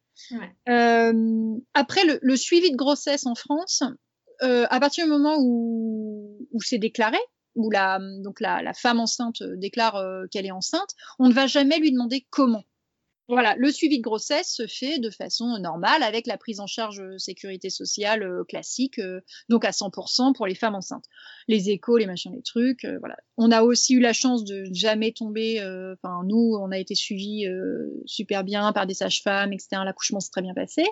Euh, 0.70 1.58
après, 1.74 2.02
le, 2.22 2.36
suivi 2.36 2.72
de 2.72 2.78
grossesse 2.78 3.26
en 3.26 3.36
France, 3.36 3.84
euh, 4.44 4.66
à 4.70 4.80
partir 4.80 5.06
du 5.06 5.12
moment 5.12 5.38
où, 5.40 6.48
où 6.52 6.62
c'est 6.62 6.78
déclaré, 6.78 7.20
où 7.56 7.70
la, 7.70 8.00
donc 8.24 8.40
la, 8.40 8.62
la 8.62 8.74
femme 8.74 9.00
enceinte 9.00 9.44
déclare 9.58 9.96
euh, 9.96 10.26
qu'elle 10.32 10.46
est 10.46 10.52
enceinte, 10.52 10.90
on 11.20 11.28
ne 11.28 11.34
va 11.34 11.48
jamais 11.48 11.80
lui 11.80 11.92
demander 11.92 12.26
comment. 12.30 12.64
Voilà, 13.32 13.56
le 13.58 13.72
suivi 13.72 13.98
de 14.00 14.04
grossesse 14.04 14.54
se 14.54 14.68
fait 14.68 15.00
de 15.00 15.10
façon 15.10 15.58
normale 15.58 16.04
avec 16.04 16.28
la 16.28 16.38
prise 16.38 16.60
en 16.60 16.68
charge 16.68 17.00
euh, 17.00 17.18
sécurité 17.18 17.70
sociale 17.70 18.24
euh, 18.24 18.44
classique, 18.44 19.00
euh, 19.00 19.22
donc 19.48 19.64
à 19.64 19.70
100% 19.70 20.34
pour 20.36 20.48
les 20.48 20.54
femmes 20.54 20.76
enceintes. 20.76 21.06
Les 21.48 21.70
échos, 21.70 21.96
les 21.96 22.08
machins, 22.08 22.34
les 22.36 22.42
trucs, 22.42 22.86
voilà. 23.00 23.16
On 23.38 23.50
a 23.52 23.62
aussi 23.62 23.94
eu 23.94 24.02
la 24.02 24.12
chance 24.12 24.44
de 24.44 24.66
jamais 24.74 25.14
tomber, 25.14 25.60
enfin 25.94 26.24
nous, 26.26 26.58
on 26.60 26.72
a 26.72 26.78
été 26.78 26.94
suivis 26.94 27.46
super 28.06 28.44
bien 28.44 28.72
par 28.74 28.86
des 28.86 28.94
sages-femmes, 28.94 29.54
etc. 29.54 29.82
L'accouchement 29.86 30.20
s'est 30.20 30.30
très 30.32 30.42
bien 30.42 30.54
passé. 30.54 30.84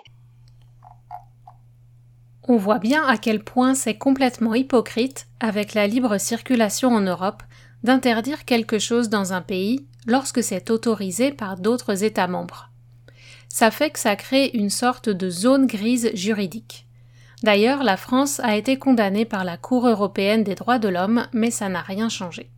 On 2.48 2.56
voit 2.56 2.78
bien 2.78 3.04
à 3.06 3.18
quel 3.18 3.44
point 3.44 3.74
c'est 3.74 3.98
complètement 3.98 4.54
hypocrite, 4.54 5.26
avec 5.40 5.74
la 5.74 5.86
libre 5.86 6.18
circulation 6.18 6.88
en 6.88 7.00
Europe, 7.00 7.42
d'interdire 7.84 8.44
quelque 8.44 8.78
chose 8.78 9.08
dans 9.08 9.32
un 9.32 9.42
pays 9.42 9.86
lorsque 10.06 10.42
c'est 10.42 10.70
autorisé 10.70 11.32
par 11.32 11.56
d'autres 11.56 12.04
États 12.04 12.28
membres. 12.28 12.70
Ça 13.48 13.70
fait 13.70 13.90
que 13.90 13.98
ça 13.98 14.16
crée 14.16 14.50
une 14.54 14.70
sorte 14.70 15.08
de 15.08 15.28
zone 15.28 15.66
grise 15.66 16.10
juridique. 16.14 16.86
D'ailleurs, 17.42 17.82
la 17.82 17.96
France 17.96 18.40
a 18.40 18.56
été 18.56 18.78
condamnée 18.78 19.24
par 19.24 19.44
la 19.44 19.56
Cour 19.56 19.88
européenne 19.88 20.44
des 20.44 20.54
droits 20.54 20.78
de 20.78 20.88
l'homme, 20.88 21.26
mais 21.32 21.50
ça 21.50 21.68
n'a 21.68 21.80
rien 21.80 22.08
changé. 22.08 22.50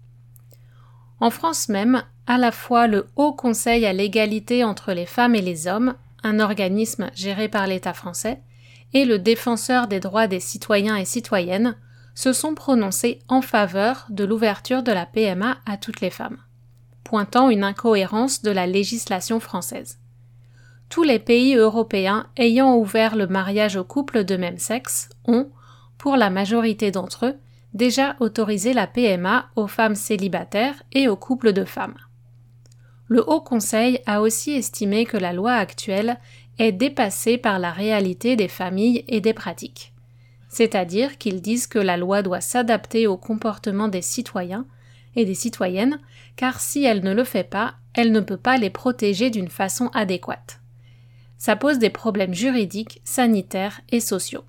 En 1.21 1.31
France 1.31 1.69
même, 1.69 2.03
à 2.27 2.37
la 2.37 2.51
fois 2.51 2.89
le 2.89 3.07
Haut 3.17 3.33
Conseil 3.33 3.87
à 3.87 3.93
l'égalité 3.93 4.65
entre 4.65 4.93
les 4.93 5.07
femmes 5.07 5.35
et 5.35 5.41
les 5.41 5.67
hommes, 5.69 5.95
un 6.25 6.41
organisme 6.41 7.11
géré 7.15 7.49
par 7.49 7.67
l'État 7.67 7.95
français, 7.95 8.41
et 8.93 9.05
le 9.05 9.19
Défenseur 9.19 9.87
des 9.87 10.01
droits 10.01 10.27
des 10.27 10.41
citoyens 10.41 10.97
et 10.97 11.05
citoyennes 11.05 11.77
se 12.15 12.33
sont 12.33 12.55
prononcés 12.55 13.21
en 13.29 13.41
faveur 13.41 14.07
de 14.11 14.25
l'ouverture 14.25 14.83
de 14.83 14.93
la 14.93 15.07
PMA 15.07 15.57
à 15.65 15.77
toutes 15.77 16.01
les 16.01 16.11
femmes 16.11 16.39
une 17.51 17.65
incohérence 17.65 18.43
de 18.43 18.51
la 18.51 18.67
législation 18.67 19.41
française. 19.41 19.99
Tous 20.89 21.03
les 21.03 21.19
pays 21.19 21.55
européens 21.55 22.27
ayant 22.37 22.77
ouvert 22.77 23.17
le 23.17 23.27
mariage 23.27 23.77
aux 23.77 23.85
couples 23.85 24.25
de 24.25 24.37
même 24.37 24.59
sexe 24.59 25.09
ont, 25.25 25.49
pour 25.99 26.17
la 26.17 26.31
majorité 26.31 26.91
d'entre 26.91 27.27
eux, 27.27 27.35
déjà 27.75 28.17
autorisé 28.21 28.75
la 28.75 28.87
PMA 28.87 29.47
aux 29.57 29.67
femmes 29.67 29.95
célibataires 29.95 30.83
et 30.93 31.09
aux 31.09 31.17
couples 31.17 31.53
de 31.53 31.65
femmes. 31.65 31.97
Le 33.09 33.29
Haut 33.29 33.41
Conseil 33.41 34.01
a 34.07 34.21
aussi 34.21 34.53
estimé 34.53 35.05
que 35.05 35.17
la 35.17 35.33
loi 35.33 35.53
actuelle 35.53 36.19
est 36.59 36.73
dépassée 36.73 37.39
par 37.39 37.59
la 37.59 37.71
réalité 37.71 38.37
des 38.37 38.49
familles 38.49 39.05
et 39.09 39.21
des 39.21 39.35
pratiques. 39.35 39.93
C'est-à-dire 40.49 41.17
qu'ils 41.17 41.41
disent 41.41 41.67
que 41.67 41.79
la 41.79 41.97
loi 41.97 42.23
doit 42.23 42.43
s'adapter 42.43 43.07
au 43.07 43.17
comportement 43.17 43.89
des 43.89 44.03
citoyens 44.03 44.67
et 45.17 45.25
des 45.25 45.35
citoyennes, 45.35 45.99
car 46.37 46.61
si 46.61 46.85
elle 46.85 47.03
ne 47.03 47.13
le 47.13 47.25
fait 47.25 47.49
pas, 47.49 47.75
elle 47.95 48.13
ne 48.13 48.21
peut 48.21 48.37
pas 48.37 48.57
les 48.57 48.71
protéger 48.71 49.31
d'une 49.31 49.49
façon 49.49 49.89
adéquate. 49.89 50.61
Ça 51.39 51.57
pose 51.57 51.79
des 51.79 51.91
problèmes 51.91 52.35
juridiques, 52.35 53.01
sanitaires 53.05 53.81
et 53.91 54.01
sociaux. 54.01 54.45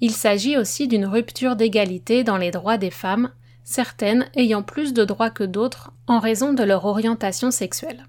Il 0.00 0.12
s'agit 0.12 0.56
aussi 0.56 0.88
d'une 0.88 1.06
rupture 1.06 1.54
d'égalité 1.54 2.24
dans 2.24 2.36
les 2.36 2.50
droits 2.50 2.78
des 2.78 2.90
femmes, 2.90 3.30
certaines 3.62 4.26
ayant 4.34 4.62
plus 4.62 4.94
de 4.94 5.04
droits 5.04 5.30
que 5.30 5.44
d'autres 5.44 5.92
en 6.06 6.18
raison 6.18 6.52
de 6.52 6.64
leur 6.64 6.84
orientation 6.86 7.50
sexuelle. 7.50 8.06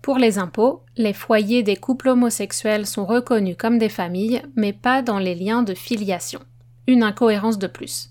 Pour 0.00 0.18
les 0.18 0.38
impôts, 0.38 0.82
les 0.96 1.12
foyers 1.12 1.62
des 1.62 1.76
couples 1.76 2.08
homosexuels 2.08 2.86
sont 2.86 3.04
reconnus 3.04 3.56
comme 3.58 3.78
des 3.78 3.88
familles, 3.88 4.42
mais 4.56 4.72
pas 4.72 5.02
dans 5.02 5.18
les 5.18 5.34
liens 5.34 5.62
de 5.62 5.74
filiation. 5.74 6.40
Une 6.86 7.02
incohérence 7.02 7.58
de 7.58 7.68
plus 7.68 8.10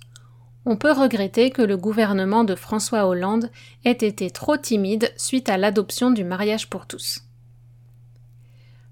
on 0.65 0.75
peut 0.75 0.91
regretter 0.91 1.49
que 1.49 1.61
le 1.61 1.77
gouvernement 1.77 2.43
de 2.43 2.55
François 2.55 3.07
Hollande 3.07 3.49
ait 3.83 3.91
été 3.91 4.29
trop 4.29 4.57
timide 4.57 5.11
suite 5.17 5.49
à 5.49 5.57
l'adoption 5.57 6.11
du 6.11 6.23
mariage 6.23 6.69
pour 6.69 6.85
tous. 6.85 7.21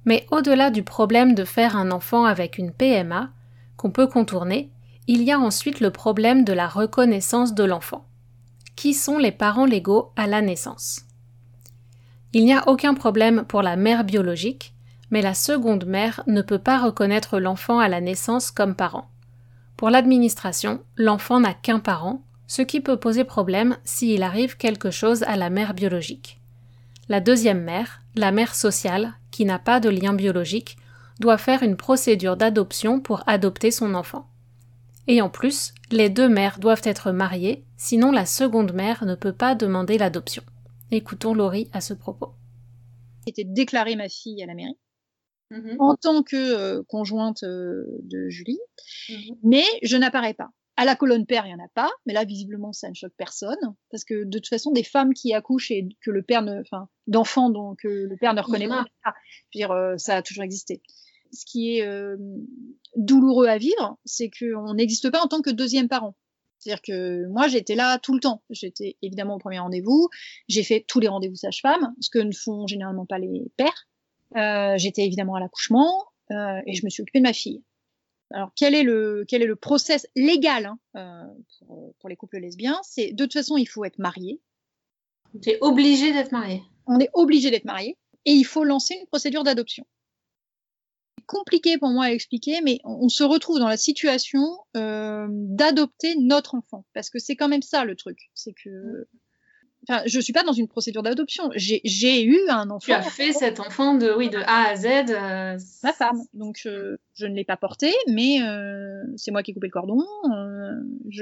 Mais 0.06 0.26
au-delà 0.32 0.72
du 0.72 0.82
problème 0.82 1.36
de 1.36 1.44
faire 1.44 1.76
un 1.76 1.92
enfant 1.92 2.26
avec 2.26 2.58
une 2.58 2.72
PMA, 2.72 3.30
qu'on 3.78 3.92
peut 3.92 4.08
contourner, 4.08 4.72
il 5.08 5.24
y 5.24 5.32
a 5.32 5.40
ensuite 5.40 5.80
le 5.80 5.92
problème 5.92 6.44
de 6.44 6.54
la 6.54 6.68
reconnaissance 6.68 7.54
de 7.54 7.64
l'enfant. 7.64 8.06
qui 8.76 8.94
sont 8.94 9.18
les 9.18 9.34
parents 9.34 9.66
légaux 9.66 10.14
à 10.16 10.26
la 10.26 10.42
naissance? 10.42 11.02
Il 12.32 12.46
n'y 12.46 12.54
a 12.54 12.70
aucun 12.70 12.94
problème 12.94 13.44
pour 13.44 13.62
la 13.62 13.76
mère 13.76 14.06
biologique, 14.06 14.74
mais 15.12 15.22
la 15.22 15.34
seconde 15.34 15.86
mère 15.86 16.24
ne 16.28 16.42
peut 16.42 16.60
pas 16.60 16.80
reconnaître 16.80 17.40
l'enfant 17.40 17.80
à 17.80 17.90
la 17.90 18.00
naissance 18.00 18.52
comme 18.52 18.76
parent. 18.76 19.10
Pour 19.80 19.90
l'administration, 19.90 20.84
l'enfant 20.98 21.40
n'a 21.40 21.54
qu'un 21.54 21.80
parent, 21.80 22.22
ce 22.48 22.62
qui 22.62 22.82
peut 22.82 22.98
poser 22.98 23.24
problème 23.24 23.78
s'il 23.86 24.24
arrive 24.24 24.58
quelque 24.58 24.92
chose 24.92 25.24
à 25.24 25.38
la 25.38 25.50
mère 25.50 25.74
biologique. 25.74 26.42
La 27.08 27.22
deuxième 27.22 27.64
mère, 27.64 28.02
la 28.14 28.34
mère 28.34 28.56
sociale, 28.56 29.14
qui 29.32 29.46
n'a 29.46 29.58
pas 29.58 29.80
de 29.80 29.88
lien 29.88 30.12
biologique, 30.12 30.76
doit 31.22 31.38
faire 31.38 31.64
une 31.64 31.78
procédure 31.78 32.36
d'adoption 32.36 33.00
pour 33.00 33.24
adopter 33.26 33.72
son 33.72 33.96
enfant. 33.96 34.28
Et 35.08 35.22
en 35.22 35.30
plus, 35.30 35.74
les 35.92 36.10
deux 36.10 36.28
mères 36.28 36.60
doivent 36.60 36.82
être 36.84 37.14
mariées, 37.14 37.64
sinon 37.78 38.12
la 38.12 38.26
seconde 38.26 38.74
mère 38.74 39.06
ne 39.06 39.16
peut 39.16 39.32
pas 39.32 39.56
demander 39.56 39.98
l'adoption. 39.98 40.44
Écoutons 40.92 41.34
Laurie 41.34 41.70
à 41.72 41.80
ce 41.80 41.94
propos. 41.94 42.34
J'ai 43.34 43.46
déclaré 43.46 43.96
ma 43.96 44.10
fille 44.10 44.44
à 44.44 44.46
la 44.46 44.56
mairie 44.56 44.78
mm-hmm. 45.52 45.76
en 45.80 45.96
tant 45.96 46.24
que 46.24 46.36
euh, 46.36 46.84
conjointe 46.88 47.44
euh, 47.44 47.86
de 48.04 48.30
Julie, 48.30 48.60
mm-hmm. 49.10 49.38
mais 49.44 49.64
je 49.84 49.98
n'apparais 49.98 50.34
pas. 50.34 50.50
À 50.78 50.86
la 50.86 50.96
colonne 50.96 51.26
père, 51.26 51.46
il 51.46 51.50
n'y 51.50 51.62
en 51.62 51.66
a 51.66 51.68
pas, 51.76 51.92
mais 52.06 52.14
là, 52.14 52.24
visiblement, 52.24 52.72
ça 52.72 52.90
ne 52.90 52.94
choque 52.94 53.14
personne, 53.18 53.58
parce 53.92 54.06
que 54.06 54.24
de 54.24 54.38
toute 54.38 54.48
façon, 54.48 54.72
des 54.72 54.84
femmes 54.84 55.14
qui 55.14 55.34
accouchent 55.34 55.72
et 55.72 55.90
que 56.02 56.10
le 56.10 56.24
père 56.24 56.42
ne, 56.42 56.62
enfin, 56.62 56.88
d'enfants 57.08 57.50
dont 57.50 57.76
le 57.84 58.16
père 58.16 58.34
ne 58.34 58.42
reconnaît 58.42 58.70
pas, 58.70 58.86
je 59.06 59.10
veux 59.10 59.60
dire, 59.60 59.72
euh, 59.72 59.98
ça 59.98 60.16
a 60.16 60.22
toujours 60.22 60.44
existé 60.44 60.82
ce 61.32 61.46
qui 61.46 61.78
est 61.78 61.86
euh, 61.86 62.18
douloureux 62.96 63.48
à 63.48 63.58
vivre, 63.58 63.98
c'est 64.06 64.30
qu'on 64.30 64.74
n'existe 64.74 65.10
pas 65.12 65.22
en 65.22 65.28
tant 65.28 65.42
que 65.42 65.50
deuxième 65.50 65.88
parent. 65.88 66.16
C'est-à-dire 66.58 66.82
que 66.82 67.28
moi, 67.28 67.48
j'étais 67.48 67.76
là 67.76 68.00
tout 68.00 68.14
le 68.14 68.20
temps. 68.20 68.44
J'étais 68.50 68.98
évidemment 69.02 69.36
au 69.36 69.40
premier 69.40 69.60
rendez-vous. 69.60 70.10
J'ai 70.50 70.64
fait 70.64 70.84
tous 70.86 71.00
les 71.00 71.08
rendez-vous 71.08 71.36
sage-femme, 71.36 71.94
ce 72.02 72.10
que 72.10 72.20
ne 72.20 72.34
font 72.34 72.68
généralement 72.68 73.06
pas 73.06 73.18
les 73.18 73.50
pères. 73.56 73.88
Euh, 74.36 74.78
j'étais 74.78 75.06
évidemment 75.06 75.36
à 75.36 75.40
l'accouchement 75.40 76.06
euh, 76.32 76.62
et 76.66 76.74
je 76.74 76.86
me 76.86 76.90
suis 76.90 77.02
occupée 77.02 77.20
de 77.20 77.24
ma 77.24 77.34
fille. 77.34 77.64
Alors, 78.32 78.52
quel 78.56 78.76
est 78.76 78.84
le, 78.84 79.26
quel 79.28 79.42
est 79.42 79.48
le 79.48 79.56
process 79.56 80.06
légal 80.16 80.68
hein, 80.68 80.80
euh, 80.96 81.34
pour, 81.66 81.96
pour, 82.00 82.10
les 82.10 82.16
couples 82.16 82.38
lesbiens? 82.38 82.80
C'est 82.84 83.12
de 83.12 83.24
toute 83.24 83.34
façon, 83.34 83.58
il 83.58 83.66
faut 83.66 83.84
être 83.86 83.98
marié. 83.98 84.40
Tu 85.42 85.50
es 85.50 85.58
obligé 85.62 86.14
d'être 86.14 86.32
marié. 86.32 86.62
On 86.86 87.00
est 87.00 87.10
obligé 87.14 87.50
d'être 87.50 87.66
marié 87.66 87.98
et 88.26 88.32
il 88.32 88.44
faut 88.44 88.64
lancer 88.64 88.96
une 89.00 89.08
procédure 89.08 89.44
d'adoption 89.44 89.86
compliqué 91.30 91.78
pour 91.78 91.90
moi 91.90 92.06
à 92.06 92.12
expliquer, 92.12 92.60
mais 92.62 92.80
on, 92.84 93.08
se 93.08 93.24
retrouve 93.24 93.60
dans 93.60 93.68
la 93.68 93.78
situation 93.78 94.58
euh, 94.76 95.28
d'adopter 95.30 96.16
notre 96.18 96.56
enfant, 96.56 96.86
parce 96.94 97.12
que 97.12 97.20
c'est 97.20 97.36
quand 97.36 97.48
même 97.48 97.62
ça 97.62 97.86
le 97.86 97.96
truc, 97.96 98.18
c'est 98.34 98.54
que 98.54 99.08
Enfin, 99.88 100.02
je 100.06 100.20
suis 100.20 100.34
pas 100.34 100.44
dans 100.44 100.54
une 100.54 100.68
procédure 100.68 101.04
d'adoption. 101.04 101.50
J'ai 101.56 102.24
eu 102.24 102.38
un 102.50 102.70
enfant. 102.70 102.86
Tu 102.86 102.92
as 102.92 103.02
fait 103.02 103.32
cet 103.32 103.60
enfant 103.60 103.96
de, 103.96 104.14
oui, 104.16 104.30
de 104.30 104.38
A 104.40 104.70
à 104.70 104.76
Z. 104.76 104.86
Euh, 105.10 105.58
Ma 105.84 105.94
femme. 105.94 106.22
Donc, 106.34 106.62
euh, 106.66 106.98
je 107.14 107.26
ne 107.26 107.34
l'ai 107.34 107.46
pas 107.46 107.56
porté, 107.56 107.94
mais 108.08 108.42
euh, 108.42 109.02
c'est 109.16 109.32
moi 109.32 109.42
qui 109.42 109.52
ai 109.52 109.54
coupé 109.54 109.68
le 109.68 109.72
cordon. 109.72 110.04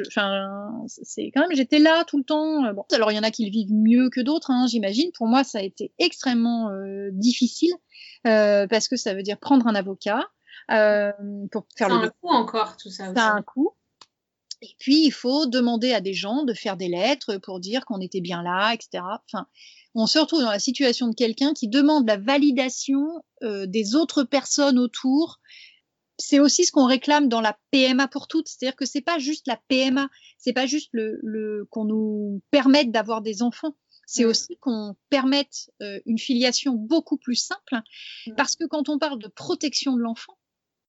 Enfin, 0.07 0.71
c'est 0.87 1.31
quand 1.33 1.41
même, 1.41 1.55
j'étais 1.55 1.79
là 1.79 2.03
tout 2.05 2.17
le 2.17 2.23
temps. 2.23 2.73
Bon, 2.73 2.83
alors 2.93 3.11
il 3.11 3.15
y 3.15 3.19
en 3.19 3.23
a 3.23 3.31
qui 3.31 3.45
le 3.45 3.51
vivent 3.51 3.73
mieux 3.73 4.09
que 4.09 4.21
d'autres, 4.21 4.49
hein, 4.49 4.65
j'imagine. 4.67 5.11
Pour 5.15 5.27
moi, 5.27 5.43
ça 5.43 5.59
a 5.59 5.61
été 5.61 5.91
extrêmement 5.99 6.71
difficile 7.11 7.73
parce 8.23 8.87
que 8.87 8.95
ça 8.95 9.13
veut 9.13 9.23
dire 9.23 9.37
prendre 9.37 9.67
un 9.67 9.75
avocat 9.75 10.27
pour 10.67 11.67
faire 11.77 11.89
le. 11.89 11.95
un 11.95 12.09
coût 12.21 12.29
encore 12.29 12.75
tout 12.77 12.89
ça. 12.89 13.13
Ça 13.13 13.27
a 13.27 13.33
un 13.33 13.43
coût. 13.43 13.71
Et 14.61 14.75
puis, 14.79 15.05
il 15.05 15.11
faut 15.11 15.45
demander 15.45 15.93
à 15.93 16.01
des 16.01 16.13
gens 16.13 16.43
de 16.43 16.53
faire 16.53 16.77
des 16.77 16.87
lettres 16.87 17.37
pour 17.37 17.59
dire 17.59 17.85
qu'on 17.85 18.01
était 18.01 18.21
bien 18.21 18.41
là, 18.41 18.73
etc. 18.73 19.03
Enfin, 19.25 19.47
on 19.93 20.07
se 20.07 20.19
retrouve 20.19 20.41
dans 20.41 20.51
la 20.51 20.59
situation 20.59 21.07
de 21.07 21.15
quelqu'un 21.15 21.53
qui 21.53 21.67
demande 21.67 22.07
la 22.07 22.17
validation 22.17 23.23
euh, 23.43 23.65
des 23.67 23.95
autres 23.95 24.23
personnes 24.23 24.79
autour. 24.79 25.39
C'est 26.19 26.39
aussi 26.39 26.65
ce 26.65 26.71
qu'on 26.71 26.87
réclame 26.87 27.29
dans 27.29 27.41
la 27.41 27.57
PMA 27.71 28.07
pour 28.07 28.27
toutes, 28.27 28.47
c'est-à-dire 28.47 28.75
que 28.75 28.85
c'est 28.85 29.01
pas 29.01 29.19
juste 29.19 29.45
la 29.45 29.59
PMA, 29.67 30.09
c'est 30.39 30.53
pas 30.53 30.65
juste 30.65 30.89
le, 30.91 31.19
le 31.21 31.67
qu'on 31.69 31.85
nous 31.85 32.41
permette 32.49 32.91
d'avoir 32.91 33.21
des 33.21 33.43
enfants, 33.43 33.75
c'est 34.07 34.23
mmh. 34.23 34.29
aussi 34.29 34.57
qu'on 34.57 34.95
permette 35.09 35.69
euh, 35.83 35.99
une 36.05 36.17
filiation 36.17 36.73
beaucoup 36.73 37.17
plus 37.17 37.35
simple, 37.35 37.81
mmh. 38.25 38.35
parce 38.35 38.55
que 38.55 38.65
quand 38.65 38.89
on 38.89 38.97
parle 38.97 39.19
de 39.19 39.27
protection 39.27 39.95
de 39.95 40.01
l'enfant, 40.01 40.37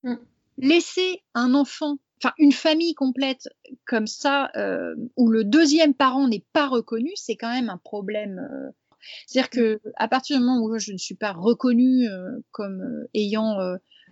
mmh. 0.04 0.14
Laisser 0.58 1.22
un 1.34 1.54
enfant 1.54 1.98
enfin 2.20 2.34
une 2.38 2.52
famille 2.52 2.94
complète 2.94 3.48
comme 3.86 4.06
ça 4.06 4.50
euh, 4.56 4.94
où 5.16 5.28
le 5.28 5.44
deuxième 5.44 5.94
parent 5.94 6.28
n'est 6.28 6.44
pas 6.52 6.68
reconnu, 6.68 7.10
c'est 7.14 7.36
quand 7.36 7.52
même 7.52 7.70
un 7.70 7.78
problème. 7.78 8.38
Euh. 8.38 8.70
C'est-à-dire 9.26 9.50
que 9.50 9.80
à 9.96 10.08
partir 10.08 10.38
du 10.38 10.44
moment 10.44 10.60
où 10.62 10.78
je 10.78 10.92
ne 10.92 10.98
suis 10.98 11.14
pas 11.14 11.32
reconnue 11.32 12.08
euh, 12.08 12.30
comme 12.50 12.82
ayant 13.14 13.56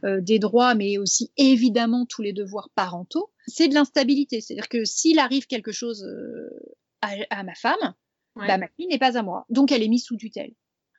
des 0.05 0.39
droits, 0.39 0.75
mais 0.75 0.99
aussi 0.99 1.33
évidemment 1.37 2.07
tous 2.07 2.23
les 2.23 2.33
devoirs 2.33 2.71
parentaux, 2.75 3.33
c'est 3.47 3.67
de 3.67 3.75
l'instabilité. 3.75 4.41
C'est-à-dire 4.41 4.69
que 4.69 4.85
s'il 4.85 5.19
arrive 5.19 5.47
quelque 5.47 5.73
chose 5.73 6.07
à, 7.01 7.43
ma 7.43 7.55
femme, 7.55 7.95
bah, 8.37 8.59
ma 8.59 8.69
fille 8.77 8.87
n'est 8.87 8.99
pas 8.99 9.19
à 9.19 9.23
moi, 9.23 9.47
donc 9.49 9.73
elle 9.73 9.83
est 9.83 9.89
mise 9.89 10.05
sous 10.05 10.17
tutelle. 10.17 10.53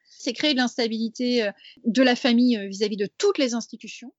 C'est 0.10 0.34
créer 0.34 0.54
de 0.54 0.58
l'instabilité 0.58 1.48
de 1.86 2.02
la 2.02 2.16
famille 2.16 2.58
vis 2.68 2.84
à 2.84 2.88
-vis 2.88 2.98
de 2.98 3.08
toutes 3.18 3.38
les 3.38 3.54
institutions. 3.54 4.12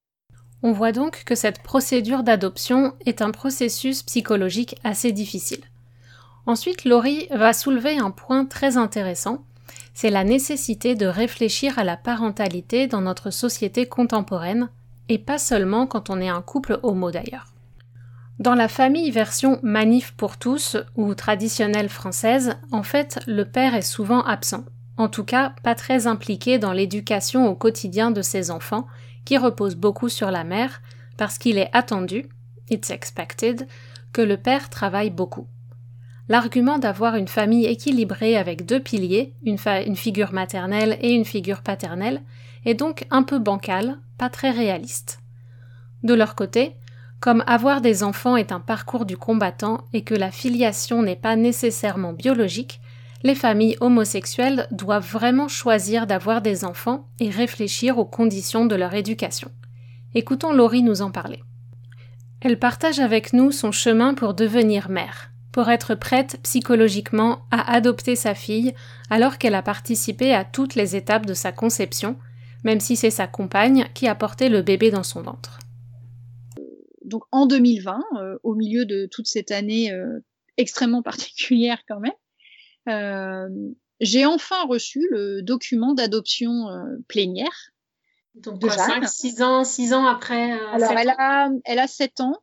On 0.62 0.72
voit 0.72 0.92
donc 0.92 1.22
que 1.24 1.34
cette 1.34 1.62
procédure 1.62 2.22
d'adoption 2.22 2.94
est 3.06 3.22
un 3.22 3.30
processus 3.30 4.02
psychologique 4.02 4.76
assez 4.82 5.12
difficile. 5.12 5.62
Ensuite, 6.46 6.84
Laurie 6.84 7.28
va 7.30 7.52
soulever 7.52 7.98
un 7.98 8.10
point 8.10 8.44
très 8.44 8.76
intéressant, 8.76 9.44
c'est 9.94 10.10
la 10.10 10.24
nécessité 10.24 10.94
de 10.94 11.06
réfléchir 11.06 11.78
à 11.78 11.84
la 11.84 11.96
parentalité 11.96 12.86
dans 12.86 13.00
notre 13.00 13.30
société 13.30 13.86
contemporaine, 13.86 14.68
et 15.08 15.18
pas 15.18 15.38
seulement 15.38 15.86
quand 15.86 16.10
on 16.10 16.20
est 16.20 16.28
un 16.28 16.42
couple 16.42 16.80
homo 16.82 17.10
d'ailleurs. 17.10 17.46
Dans 18.38 18.54
la 18.54 18.68
famille 18.68 19.10
version 19.10 19.58
manif 19.62 20.12
pour 20.16 20.36
tous 20.36 20.76
ou 20.96 21.14
traditionnelle 21.14 21.88
française, 21.88 22.54
en 22.70 22.82
fait, 22.82 23.20
le 23.26 23.44
père 23.44 23.74
est 23.74 23.82
souvent 23.82 24.22
absent, 24.22 24.64
en 24.96 25.08
tout 25.08 25.24
cas 25.24 25.54
pas 25.62 25.74
très 25.74 26.06
impliqué 26.06 26.58
dans 26.58 26.72
l'éducation 26.72 27.48
au 27.48 27.54
quotidien 27.54 28.10
de 28.10 28.22
ses 28.22 28.50
enfants, 28.50 28.86
repose 29.36 29.74
beaucoup 29.74 30.08
sur 30.08 30.30
la 30.30 30.44
mère 30.44 30.80
parce 31.16 31.38
qu'il 31.38 31.58
est 31.58 31.70
attendu, 31.72 32.26
it's 32.70 32.90
expected, 32.90 33.66
que 34.12 34.22
le 34.22 34.36
père 34.36 34.70
travaille 34.70 35.10
beaucoup. 35.10 35.46
L'argument 36.28 36.78
d'avoir 36.78 37.16
une 37.16 37.28
famille 37.28 37.66
équilibrée 37.66 38.36
avec 38.36 38.66
deux 38.66 38.80
piliers, 38.80 39.34
une, 39.44 39.58
figure 39.96 40.32
maternelle 40.32 40.98
et 41.00 41.12
une 41.12 41.24
figure 41.24 41.62
paternelle, 41.62 42.22
est 42.64 42.74
donc 42.74 43.06
un 43.10 43.22
peu 43.22 43.38
bancal, 43.38 43.98
pas 44.18 44.28
très 44.28 44.50
réaliste. 44.50 45.20
De 46.02 46.14
leur 46.14 46.34
côté, 46.34 46.76
comme 47.20 47.42
avoir 47.46 47.80
des 47.80 48.02
enfants 48.02 48.36
est 48.36 48.52
un 48.52 48.60
parcours 48.60 49.06
du 49.06 49.16
combattant 49.16 49.84
et 49.92 50.02
que 50.02 50.14
la 50.14 50.30
filiation 50.30 51.02
n'est 51.02 51.16
pas 51.16 51.34
nécessairement 51.34 52.12
biologique, 52.12 52.80
les 53.22 53.34
familles 53.34 53.76
homosexuelles 53.80 54.68
doivent 54.70 55.10
vraiment 55.10 55.48
choisir 55.48 56.06
d'avoir 56.06 56.40
des 56.40 56.64
enfants 56.64 57.08
et 57.20 57.30
réfléchir 57.30 57.98
aux 57.98 58.04
conditions 58.04 58.66
de 58.66 58.76
leur 58.76 58.94
éducation. 58.94 59.50
Écoutons 60.14 60.52
Laurie 60.52 60.82
nous 60.82 61.02
en 61.02 61.10
parler. 61.10 61.40
Elle 62.40 62.58
partage 62.58 63.00
avec 63.00 63.32
nous 63.32 63.50
son 63.50 63.72
chemin 63.72 64.14
pour 64.14 64.34
devenir 64.34 64.88
mère, 64.88 65.32
pour 65.50 65.68
être 65.68 65.96
prête 65.96 66.38
psychologiquement 66.44 67.40
à 67.50 67.72
adopter 67.72 68.14
sa 68.14 68.34
fille 68.34 68.74
alors 69.10 69.38
qu'elle 69.38 69.56
a 69.56 69.62
participé 69.62 70.32
à 70.32 70.44
toutes 70.44 70.76
les 70.76 70.94
étapes 70.94 71.26
de 71.26 71.34
sa 71.34 71.50
conception, 71.50 72.16
même 72.62 72.80
si 72.80 72.94
c'est 72.94 73.10
sa 73.10 73.26
compagne 73.26 73.88
qui 73.94 74.06
a 74.06 74.14
porté 74.14 74.48
le 74.48 74.62
bébé 74.62 74.90
dans 74.92 75.02
son 75.02 75.22
ventre. 75.22 75.58
Donc 77.04 77.24
en 77.32 77.46
2020, 77.46 78.00
euh, 78.18 78.38
au 78.44 78.54
milieu 78.54 78.84
de 78.84 79.08
toute 79.10 79.26
cette 79.26 79.50
année 79.50 79.90
euh, 79.90 80.20
extrêmement 80.56 81.02
particulière 81.02 81.82
quand 81.88 82.00
même, 82.00 82.12
j'ai 84.00 84.26
enfin 84.26 84.64
reçu 84.66 85.06
le 85.10 85.42
document 85.42 85.94
d'adoption 85.94 86.68
euh, 86.68 86.96
plénière. 87.08 87.72
Donc, 88.34 88.60
de 88.60 88.68
5, 88.68 89.08
6 89.08 89.42
ans, 89.42 89.64
6 89.64 89.94
ans 89.94 90.06
après 90.06 90.52
euh, 90.52 90.68
Alors, 90.72 90.92
elle 90.92 91.10
a, 91.10 91.50
elle 91.64 91.78
a 91.80 91.88
7 91.88 92.20
ans. 92.20 92.36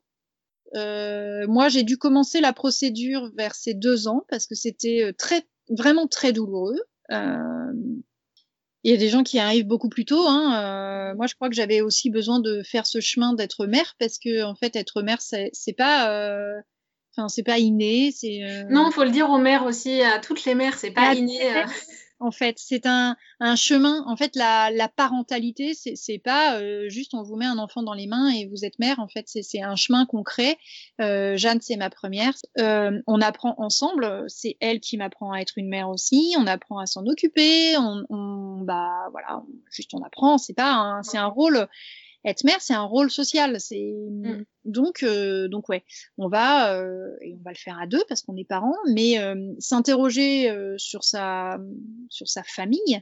moi, 0.74 1.70
j'ai 1.70 1.84
dû 1.84 1.98
commencer 1.98 2.42
la 2.42 2.52
procédure 2.52 3.32
vers 3.38 3.56
ses 3.56 3.74
2 3.74 4.08
ans 4.08 4.26
parce 4.30 4.46
que 4.48 4.56
c'était 4.56 5.14
très, 5.18 5.44
vraiment 5.70 6.08
très 6.08 6.34
douloureux. 6.34 6.80
Il 7.10 8.92
y 8.92 8.94
a 8.94 8.98
des 8.98 9.10
gens 9.10 9.24
qui 9.24 9.40
arrivent 9.40 9.66
beaucoup 9.66 9.90
plus 9.90 10.06
tôt. 10.06 10.28
Hein. 10.28 11.14
moi, 11.16 11.28
je 11.28 11.36
crois 11.36 11.50
que 11.50 11.56
j'avais 11.56 11.80
aussi 11.80 12.10
besoin 12.10 12.40
de 12.40 12.62
faire 12.64 12.86
ce 12.86 13.00
chemin 13.00 13.34
d'être 13.34 13.66
mère 13.66 13.96
parce 13.98 14.20
que, 14.20 14.44
en 14.44 14.56
fait, 14.56 14.76
être 14.76 15.02
mère, 15.02 15.22
c'est 15.22 15.76
pas 15.78 16.62
Enfin, 17.18 17.30
c'est 17.30 17.44
pas 17.44 17.60
inné, 17.60 18.12
c'est. 18.12 18.44
Euh... 18.44 18.64
Non, 18.70 18.92
faut 18.92 19.04
le 19.04 19.12
dire 19.12 19.30
aux 19.30 19.38
mères 19.38 19.66
aussi, 19.66 20.02
à 20.02 20.20
toutes 20.20 20.44
les 20.46 20.56
mères, 20.56 20.78
c'est 20.78 20.92
pas 20.92 21.14
inné. 21.14 21.56
Euh. 21.56 21.64
en 22.20 22.32
fait. 22.32 22.58
C'est 22.60 22.86
un, 22.86 23.16
un, 23.40 23.56
chemin. 23.56 24.04
En 24.08 24.18
fait, 24.18 24.36
la, 24.36 24.70
la 24.72 24.90
parentalité, 24.90 25.74
c'est 25.74 26.18
pas 26.18 26.60
euh, 26.60 26.90
juste 26.90 27.14
on 27.14 27.24
vous 27.24 27.36
met 27.38 27.46
un 27.46 27.58
enfant 27.58 27.84
dans 27.84 27.94
les 27.94 28.08
mains 28.08 28.30
et 28.30 28.48
vous 28.48 28.66
êtes 28.66 28.80
mère. 28.80 29.00
En 29.00 29.08
fait, 29.08 29.26
c'est 29.28 29.62
un 29.62 29.76
chemin 29.76 30.06
concret. 30.06 30.58
Euh, 31.00 31.38
Jeanne, 31.38 31.62
c'est 31.62 31.78
ma 31.78 31.90
première. 31.90 32.34
On 32.58 33.22
apprend 33.22 33.56
ensemble. 33.60 34.26
C'est 34.28 34.58
elle 34.60 34.82
qui 34.82 34.98
m'apprend 34.98 35.32
à 35.32 35.40
être 35.40 35.58
une 35.58 35.70
mère 35.70 35.90
aussi. 35.90 36.36
On 36.38 36.48
apprend 36.48 36.80
à 36.80 36.86
s'en 36.86 37.06
occuper. 37.06 37.78
On, 37.78 38.04
on, 38.10 38.62
bah 38.62 39.08
voilà, 39.12 39.44
juste 39.72 39.94
on 39.94 40.02
apprend. 40.04 40.38
C'est 40.38 40.54
pas, 40.54 41.00
c'est 41.04 41.18
un 41.18 41.28
rôle 41.28 41.68
être 42.26 42.44
mère, 42.44 42.60
c'est 42.60 42.74
un 42.74 42.84
rôle 42.84 43.12
social. 43.12 43.60
C'est 43.60 43.94
mm. 44.10 44.44
donc 44.66 45.04
euh, 45.04 45.48
donc 45.48 45.70
ouais, 45.70 45.84
on 46.18 46.28
va 46.28 46.76
euh, 46.76 47.16
et 47.22 47.36
on 47.36 47.44
va 47.44 47.52
le 47.52 47.58
faire 47.58 47.80
à 47.80 47.88
deux 47.88 48.04
parce 48.10 48.22
qu'on 48.22 48.36
est 48.36 48.44
parents, 48.44 48.76
mais 48.94 49.20
euh, 49.20 49.54
s'interroger 49.60 50.52
sur 50.78 51.04
sa 51.04 51.58
sur 52.10 52.28
sa 52.28 52.44
famille, 52.44 53.02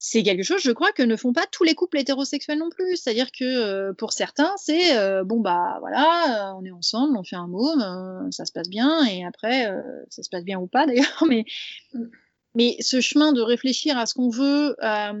c'est 0.00 0.22
quelque 0.22 0.44
chose, 0.44 0.62
je 0.62 0.70
crois, 0.70 0.92
que 0.92 1.02
ne 1.02 1.16
font 1.16 1.32
pas 1.32 1.46
tous 1.50 1.64
les 1.64 1.74
couples 1.74 1.98
hétérosexuels 1.98 2.58
non 2.58 2.70
plus. 2.70 2.96
C'est-à-dire 2.96 3.30
que 3.32 3.92
pour 3.92 4.12
certains, 4.12 4.52
c'est 4.56 4.94
bon 5.24 5.40
bah 5.40 5.78
voilà, 5.80 6.54
on 6.58 6.64
est 6.64 6.70
ensemble, 6.72 7.16
on 7.16 7.24
fait 7.24 7.36
un 7.36 7.48
môme, 7.48 8.30
ça 8.30 8.44
se 8.44 8.52
passe 8.52 8.68
bien, 8.68 9.04
et 9.06 9.24
après 9.24 9.66
ça 10.08 10.22
se 10.22 10.28
passe 10.28 10.44
bien 10.44 10.58
ou 10.58 10.66
pas 10.66 10.86
d'ailleurs, 10.86 11.24
mais 11.28 11.44
mm. 11.94 12.04
Mais 12.54 12.76
ce 12.80 13.00
chemin 13.00 13.32
de 13.32 13.40
réfléchir 13.40 13.98
à 13.98 14.06
ce 14.06 14.14
qu'on 14.14 14.30
veut, 14.30 14.74
à, 14.80 15.12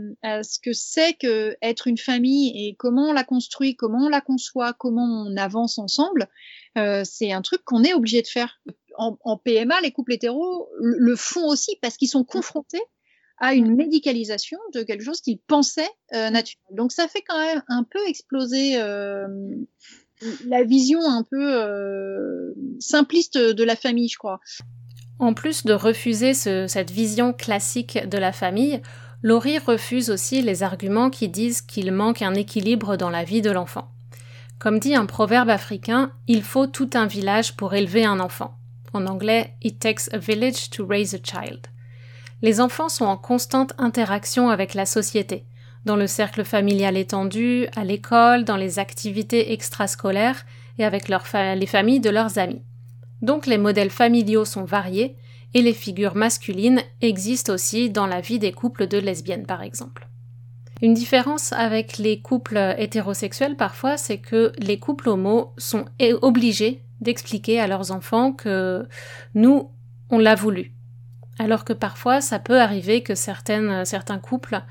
ce 0.42 0.58
que 0.58 0.72
c'est 0.72 1.14
que 1.14 1.56
être 1.62 1.86
une 1.86 1.98
famille 1.98 2.68
et 2.68 2.74
comment 2.76 3.10
on 3.10 3.12
la 3.12 3.24
construit, 3.24 3.76
comment 3.76 4.06
on 4.06 4.08
la 4.08 4.20
conçoit, 4.20 4.72
comment 4.72 5.26
on 5.26 5.36
avance 5.36 5.78
ensemble, 5.78 6.28
euh, 6.78 7.02
c'est 7.04 7.32
un 7.32 7.42
truc 7.42 7.62
qu'on 7.64 7.84
est 7.84 7.94
obligé 7.94 8.22
de 8.22 8.26
faire. 8.26 8.60
En, 9.00 9.36
PMA, 9.36 9.80
les 9.80 9.92
couples 9.92 10.14
hétéros 10.14 10.68
le 10.80 11.14
font 11.14 11.46
aussi 11.46 11.76
parce 11.80 11.96
qu'ils 11.96 12.08
sont 12.08 12.24
confrontés 12.24 12.82
à 13.38 13.54
une 13.54 13.76
médicalisation 13.76 14.58
de 14.74 14.82
quelque 14.82 15.04
chose 15.04 15.20
qu'ils 15.20 15.38
pensaient 15.38 15.88
euh, 16.14 16.30
naturel. 16.30 16.64
Donc 16.72 16.90
ça 16.90 17.06
fait 17.06 17.22
quand 17.22 17.38
même 17.38 17.62
un 17.68 17.84
peu 17.84 18.00
exploser 18.08 18.80
euh, 18.80 19.28
la 20.46 20.64
vision 20.64 20.98
un 21.00 21.22
peu 21.22 22.52
simpliste 22.80 23.38
de 23.38 23.62
la 23.62 23.76
famille, 23.76 24.08
je 24.08 24.18
crois. 24.18 24.40
En 25.18 25.34
plus 25.34 25.64
de 25.64 25.72
refuser 25.72 26.32
cette 26.32 26.90
vision 26.90 27.32
classique 27.32 27.98
de 28.08 28.18
la 28.18 28.32
famille, 28.32 28.80
Laurie 29.22 29.58
refuse 29.58 30.10
aussi 30.10 30.42
les 30.42 30.62
arguments 30.62 31.10
qui 31.10 31.28
disent 31.28 31.60
qu'il 31.60 31.90
manque 31.90 32.22
un 32.22 32.34
équilibre 32.34 32.96
dans 32.96 33.10
la 33.10 33.24
vie 33.24 33.42
de 33.42 33.50
l'enfant. 33.50 33.90
Comme 34.60 34.78
dit 34.78 34.94
un 34.94 35.06
proverbe 35.06 35.50
africain, 35.50 36.12
il 36.28 36.42
faut 36.42 36.66
tout 36.68 36.90
un 36.94 37.06
village 37.06 37.56
pour 37.56 37.74
élever 37.74 38.04
un 38.04 38.20
enfant. 38.20 38.56
En 38.92 39.06
anglais, 39.06 39.54
It 39.62 39.80
takes 39.80 40.08
a 40.12 40.18
village 40.18 40.70
to 40.70 40.86
raise 40.86 41.14
a 41.14 41.18
child. 41.18 41.66
Les 42.40 42.60
enfants 42.60 42.88
sont 42.88 43.04
en 43.04 43.16
constante 43.16 43.72
interaction 43.78 44.50
avec 44.50 44.74
la 44.74 44.86
société, 44.86 45.44
dans 45.84 45.96
le 45.96 46.06
cercle 46.06 46.44
familial 46.44 46.96
étendu, 46.96 47.66
à 47.74 47.82
l'école, 47.82 48.44
dans 48.44 48.56
les 48.56 48.78
activités 48.78 49.52
extrascolaires 49.52 50.46
et 50.78 50.84
avec 50.84 51.08
les 51.08 51.66
familles 51.66 52.00
de 52.00 52.10
leurs 52.10 52.38
amis. 52.38 52.62
Donc 53.22 53.46
les 53.46 53.58
modèles 53.58 53.90
familiaux 53.90 54.44
sont 54.44 54.64
variés 54.64 55.16
et 55.54 55.62
les 55.62 55.72
figures 55.72 56.14
masculines 56.14 56.80
existent 57.00 57.54
aussi 57.54 57.90
dans 57.90 58.06
la 58.06 58.20
vie 58.20 58.38
des 58.38 58.52
couples 58.52 58.86
de 58.86 58.98
lesbiennes 58.98 59.46
par 59.46 59.62
exemple. 59.62 60.08
Une 60.80 60.94
différence 60.94 61.52
avec 61.52 61.98
les 61.98 62.20
couples 62.20 62.74
hétérosexuels 62.78 63.56
parfois, 63.56 63.96
c'est 63.96 64.18
que 64.18 64.52
les 64.58 64.78
couples 64.78 65.08
homos 65.08 65.52
sont 65.56 65.86
obligés 66.22 66.82
d'expliquer 67.00 67.60
à 67.60 67.66
leurs 67.66 67.90
enfants 67.90 68.32
que 68.32 68.86
nous, 69.34 69.70
on 70.10 70.18
l'a 70.18 70.34
voulu. 70.34 70.72
Alors 71.38 71.64
que 71.64 71.72
parfois, 71.72 72.20
ça 72.20 72.38
peut 72.38 72.60
arriver 72.60 73.02
que 73.02 73.14
certaines, 73.14 73.84
certains 73.84 74.18
couples 74.18 74.62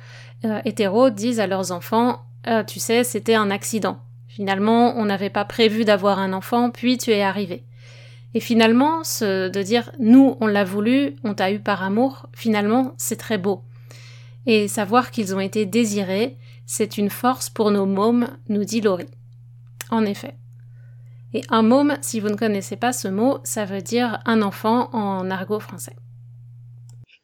euh, 0.45 0.61
hétéros 0.65 1.09
disent 1.09 1.39
à 1.39 1.47
leurs 1.47 1.71
enfants 1.71 2.25
ah, 2.43 2.63
Tu 2.63 2.79
sais, 2.79 3.03
c'était 3.03 3.35
un 3.35 3.49
accident. 3.49 3.99
Finalement, 4.27 4.93
on 4.97 5.05
n'avait 5.05 5.29
pas 5.29 5.45
prévu 5.45 5.85
d'avoir 5.85 6.19
un 6.19 6.33
enfant, 6.33 6.69
puis 6.69 6.97
tu 6.97 7.11
es 7.11 7.21
arrivé. 7.21 7.63
Et 8.33 8.39
finalement, 8.39 9.03
ce, 9.03 9.49
de 9.49 9.61
dire 9.61 9.91
nous, 9.99 10.37
on 10.41 10.47
l'a 10.47 10.63
voulu, 10.63 11.15
on 11.23 11.33
t'a 11.33 11.51
eu 11.51 11.59
par 11.59 11.83
amour, 11.83 12.29
finalement, 12.33 12.93
c'est 12.97 13.15
très 13.15 13.37
beau. 13.37 13.63
Et 14.45 14.67
savoir 14.67 15.11
qu'ils 15.11 15.35
ont 15.35 15.39
été 15.39 15.65
désirés, 15.65 16.37
c'est 16.65 16.97
une 16.97 17.09
force 17.09 17.49
pour 17.49 17.71
nos 17.71 17.85
mômes, 17.85 18.27
nous 18.49 18.63
dit 18.63 18.81
Laurie. 18.81 19.09
En 19.89 20.05
effet. 20.05 20.35
Et 21.33 21.41
un 21.49 21.61
môme, 21.61 21.97
si 22.01 22.19
vous 22.19 22.29
ne 22.29 22.35
connaissez 22.35 22.77
pas 22.77 22.93
ce 22.93 23.07
mot, 23.07 23.39
ça 23.43 23.65
veut 23.65 23.81
dire 23.81 24.19
un 24.25 24.41
enfant 24.41 24.89
en 24.93 25.29
argot 25.29 25.59
français. 25.59 25.95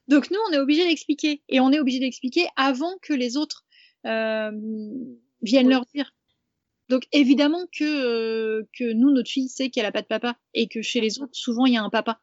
Donc 0.08 0.30
nous, 0.32 0.40
on 0.50 0.54
est 0.54 0.60
obligé 0.60 0.86
d'expliquer. 0.86 1.42
Et 1.50 1.60
on 1.60 1.72
est 1.72 1.80
obligé 1.80 2.00
d'expliquer 2.00 2.48
avant 2.56 2.94
que 3.02 3.14
les 3.14 3.38
autres 3.38 3.66
euh, 4.06 4.52
viennent 5.42 5.70
leur 5.70 5.86
dire. 5.94 6.14
Donc 6.94 7.08
évidemment 7.12 7.66
que, 7.76 7.84
euh, 7.84 8.70
que 8.78 8.94
nous, 8.94 9.10
notre 9.10 9.32
fille 9.32 9.50
sait 9.50 9.72
qu'elle 9.72 9.88
a 9.88 9.92
pas 9.92 10.04
de 10.04 10.08
papa 10.08 10.38
et 10.54 10.68
que 10.68 10.84
chez 10.84 11.02
les 11.02 11.20
autres, 11.20 11.34
souvent, 11.34 11.66
il 11.66 11.74
y 11.74 11.78
a 11.78 11.82
un 11.82 11.90
papa. 11.90 12.22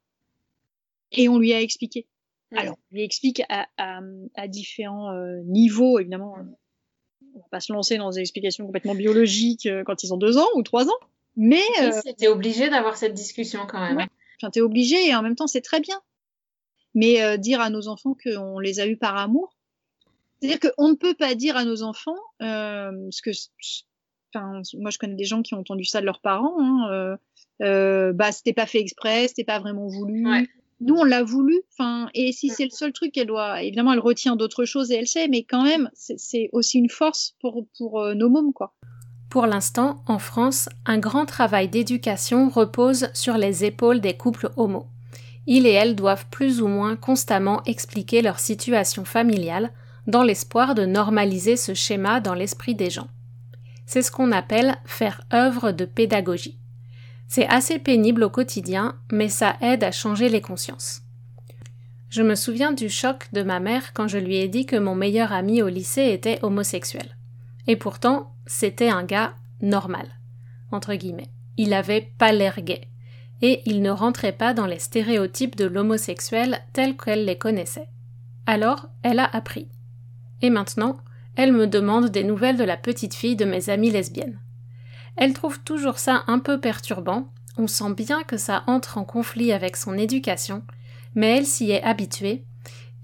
Et 1.11 1.28
on 1.28 1.40
lui 1.40 1.52
a 1.52 1.61
expliqué. 1.61 2.06
Alors, 2.56 2.76
on 2.92 2.94
lui 2.94 3.02
explique 3.02 3.42
à, 3.48 3.66
à, 3.78 4.00
à 4.37 4.46
différents 4.46 5.11
euh, 5.11 5.40
niveaux, 5.44 5.98
évidemment. 5.98 6.37
On 7.35 7.38
va 7.40 7.46
pas 7.50 7.59
se 7.59 7.72
lancer 7.72 7.96
dans 7.96 8.11
des 8.11 8.20
explications 8.20 8.64
complètement 8.64 8.94
biologiques 8.94 9.66
euh, 9.66 9.83
quand 9.85 10.04
ils 10.04 10.14
ont 10.14 10.18
deux 10.18 10.38
ans 10.38 10.46
ou 10.54 10.62
trois 10.62 10.87
ans. 10.87 10.98
Mais. 11.35 11.62
c'était 12.04 12.28
obligé 12.28 12.70
d'avoir 12.70 12.96
cette 12.96 13.14
discussion 13.14 13.66
quand 13.68 13.80
même. 13.80 13.96
Ouais. 13.96 14.06
Enfin, 14.40 14.52
t'es 14.52 14.61
obligé 14.61 15.04
et 15.04 15.16
en 15.16 15.22
même 15.22 15.35
temps, 15.35 15.48
c'est 15.48 15.62
très 15.62 15.80
bien. 15.80 16.00
Mais 16.94 17.38
dire 17.38 17.61
à 17.61 17.70
nos 17.70 17.88
enfants 17.88 18.16
qu'on 18.22 18.61
les 18.61 18.78
a 18.78 18.87
eus 18.87 18.96
par 18.96 19.16
amour, 19.16 19.56
c'est-à-dire 20.40 20.61
qu'on 20.61 20.90
ne 20.90 20.94
peut 20.94 21.14
pas 21.14 21.35
dire 21.35 21.56
à 21.56 21.64
nos 21.64 21.83
enfants, 21.83 22.18
ce 22.40 23.20
que 23.20 23.30
Enfin, 24.32 24.62
moi, 24.78 24.90
je 24.90 24.98
connais 24.98 25.16
des 25.16 25.24
gens 25.24 25.42
qui 25.42 25.54
ont 25.54 25.58
entendu 25.58 25.84
ça 25.84 26.00
de 26.00 26.06
leurs 26.06 26.20
parents. 26.20 26.56
Hein, 26.60 26.88
euh, 26.90 27.16
euh, 27.62 28.12
bah, 28.12 28.32
c'était 28.32 28.52
pas 28.52 28.66
fait 28.66 28.80
exprès, 28.80 29.28
c'était 29.28 29.44
pas 29.44 29.58
vraiment 29.58 29.86
voulu. 29.86 30.26
Nous, 30.80 30.94
on 30.94 31.04
l'a 31.04 31.22
voulu. 31.22 31.60
Enfin, 31.72 32.08
et 32.14 32.32
si 32.32 32.48
c'est 32.48 32.64
le 32.64 32.70
seul 32.70 32.92
truc 32.92 33.12
qu'elle 33.12 33.26
doit, 33.26 33.62
évidemment, 33.62 33.92
elle 33.92 34.00
retient 34.00 34.34
d'autres 34.34 34.64
choses 34.64 34.90
et 34.90 34.94
elle 34.94 35.06
sait, 35.06 35.28
mais 35.28 35.42
quand 35.42 35.62
même, 35.62 35.90
c'est 35.94 36.48
aussi 36.52 36.78
une 36.78 36.88
force 36.88 37.34
pour 37.40 37.66
pour 37.76 38.00
euh, 38.00 38.14
nos 38.14 38.30
mômes, 38.30 38.54
quoi. 38.54 38.74
Pour 39.28 39.46
l'instant, 39.46 40.02
en 40.08 40.18
France, 40.18 40.68
un 40.86 40.98
grand 40.98 41.26
travail 41.26 41.68
d'éducation 41.68 42.48
repose 42.48 43.10
sur 43.14 43.36
les 43.36 43.64
épaules 43.64 44.00
des 44.00 44.16
couples 44.16 44.50
homo. 44.56 44.86
Ils 45.46 45.66
et 45.66 45.72
elles 45.72 45.94
doivent 45.94 46.26
plus 46.30 46.62
ou 46.62 46.66
moins 46.66 46.96
constamment 46.96 47.62
expliquer 47.64 48.22
leur 48.22 48.40
situation 48.40 49.04
familiale 49.04 49.70
dans 50.06 50.22
l'espoir 50.22 50.74
de 50.74 50.86
normaliser 50.86 51.56
ce 51.56 51.74
schéma 51.74 52.20
dans 52.20 52.34
l'esprit 52.34 52.74
des 52.74 52.90
gens. 52.90 53.08
C'est 53.90 54.03
ce 54.03 54.12
qu'on 54.12 54.31
appelle 54.31 54.76
faire 54.85 55.20
œuvre 55.33 55.72
de 55.72 55.85
pédagogie. 55.85 56.61
C'est 57.26 57.48
assez 57.48 57.81
pénible 57.81 58.22
au 58.22 58.31
quotidien, 58.31 58.94
mais 59.11 59.29
ça 59.29 59.57
aide 59.62 59.83
à 59.83 59.90
changer 59.90 60.29
les 60.29 60.40
consciences. 60.40 61.03
Je 62.09 62.22
me 62.22 62.37
souviens 62.37 62.70
du 62.70 62.88
choc 62.88 63.26
de 63.33 63.42
ma 63.42 63.59
mère 63.59 63.92
quand 63.92 64.07
je 64.07 64.18
lui 64.18 64.37
ai 64.37 64.46
dit 64.46 64.64
que 64.64 64.76
mon 64.76 64.94
meilleur 64.94 65.33
ami 65.33 65.61
au 65.61 65.66
lycée 65.66 66.12
était 66.12 66.38
homosexuel. 66.42 67.16
Et 67.66 67.74
pourtant, 67.74 68.33
c'était 68.46 68.90
un 68.90 69.03
gars 69.03 69.35
normal. 69.61 70.07
Entre 70.70 70.94
guillemets. 70.94 71.33
Il 71.57 71.74
avait 71.74 72.12
pas 72.16 72.31
l'air 72.31 72.61
gay. 72.61 72.83
Et 73.42 73.61
il 73.66 73.83
ne 73.83 73.90
rentrait 73.90 74.31
pas 74.31 74.55
dans 74.55 74.66
les 74.66 74.79
stéréotypes 74.79 75.57
de 75.57 75.64
l'homosexuel 75.64 76.61
tels 76.74 76.96
qu'elle 76.96 77.24
les 77.24 77.38
connaissait. 77.38 77.88
Alors, 78.46 78.87
elle 79.03 79.18
a 79.18 79.29
appris. 79.33 79.66
Et 80.42 80.50
maintenant, 80.50 81.00
elle 81.40 81.55
me 81.55 81.66
demande 81.66 82.11
des 82.11 82.22
nouvelles 82.22 82.59
de 82.59 82.64
la 82.64 82.76
petite 82.76 83.14
fille 83.14 83.35
de 83.35 83.46
mes 83.46 83.70
amies 83.70 83.90
lesbiennes. 83.90 84.38
Elle 85.16 85.33
trouve 85.33 85.59
toujours 85.61 85.98
ça 85.98 86.22
un 86.26 86.38
peu 86.38 86.61
perturbant, 86.61 87.33
on 87.57 87.66
sent 87.66 87.94
bien 87.96 88.24
que 88.24 88.37
ça 88.37 88.62
entre 88.66 88.98
en 88.98 89.05
conflit 89.05 89.50
avec 89.50 89.79
son 89.79 89.96
éducation, 89.96 90.62
mais 91.14 91.38
elle 91.38 91.46
s'y 91.46 91.70
est 91.70 91.83
habituée 91.83 92.44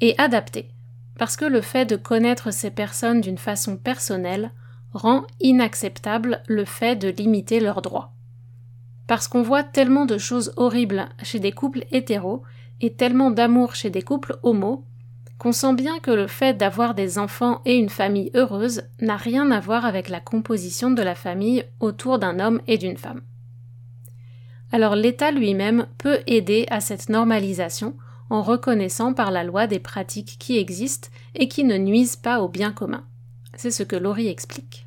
et 0.02 0.14
adaptée, 0.18 0.68
parce 1.16 1.38
que 1.38 1.46
le 1.46 1.62
fait 1.62 1.86
de 1.86 1.96
connaître 1.96 2.50
ces 2.50 2.70
personnes 2.70 3.22
d'une 3.22 3.38
façon 3.38 3.78
personnelle 3.78 4.52
rend 4.92 5.24
inacceptable 5.40 6.42
le 6.46 6.66
fait 6.66 6.94
de 6.94 7.08
limiter 7.08 7.58
leurs 7.58 7.80
droits. 7.80 8.12
Parce 9.06 9.28
qu'on 9.28 9.42
voit 9.42 9.64
tellement 9.64 10.04
de 10.04 10.18
choses 10.18 10.52
horribles 10.58 11.08
chez 11.22 11.38
des 11.38 11.52
couples 11.52 11.86
hétéros 11.90 12.42
et 12.82 12.92
tellement 12.92 13.30
d'amour 13.30 13.74
chez 13.74 13.88
des 13.88 14.02
couples 14.02 14.36
homo 14.42 14.84
qu'on 15.38 15.52
sent 15.52 15.74
bien 15.74 15.98
que 15.98 16.10
le 16.10 16.26
fait 16.26 16.54
d'avoir 16.54 16.94
des 16.94 17.18
enfants 17.18 17.60
et 17.64 17.76
une 17.76 17.88
famille 17.88 18.30
heureuse 18.34 18.82
n'a 19.00 19.16
rien 19.16 19.50
à 19.50 19.60
voir 19.60 19.84
avec 19.84 20.08
la 20.08 20.20
composition 20.20 20.90
de 20.90 21.02
la 21.02 21.14
famille 21.14 21.64
autour 21.80 22.18
d'un 22.18 22.40
homme 22.40 22.60
et 22.66 22.78
d'une 22.78 22.96
femme. 22.96 23.22
Alors 24.72 24.96
l'État 24.96 25.30
lui-même 25.30 25.86
peut 25.98 26.20
aider 26.26 26.66
à 26.70 26.80
cette 26.80 27.08
normalisation 27.08 27.96
en 28.30 28.42
reconnaissant 28.42 29.14
par 29.14 29.30
la 29.30 29.44
loi 29.44 29.66
des 29.66 29.78
pratiques 29.78 30.36
qui 30.38 30.58
existent 30.58 31.08
et 31.34 31.48
qui 31.48 31.64
ne 31.64 31.76
nuisent 31.76 32.16
pas 32.16 32.40
au 32.40 32.48
bien 32.48 32.72
commun. 32.72 33.06
C'est 33.54 33.70
ce 33.70 33.82
que 33.82 33.96
Laurie 33.96 34.28
explique. 34.28 34.86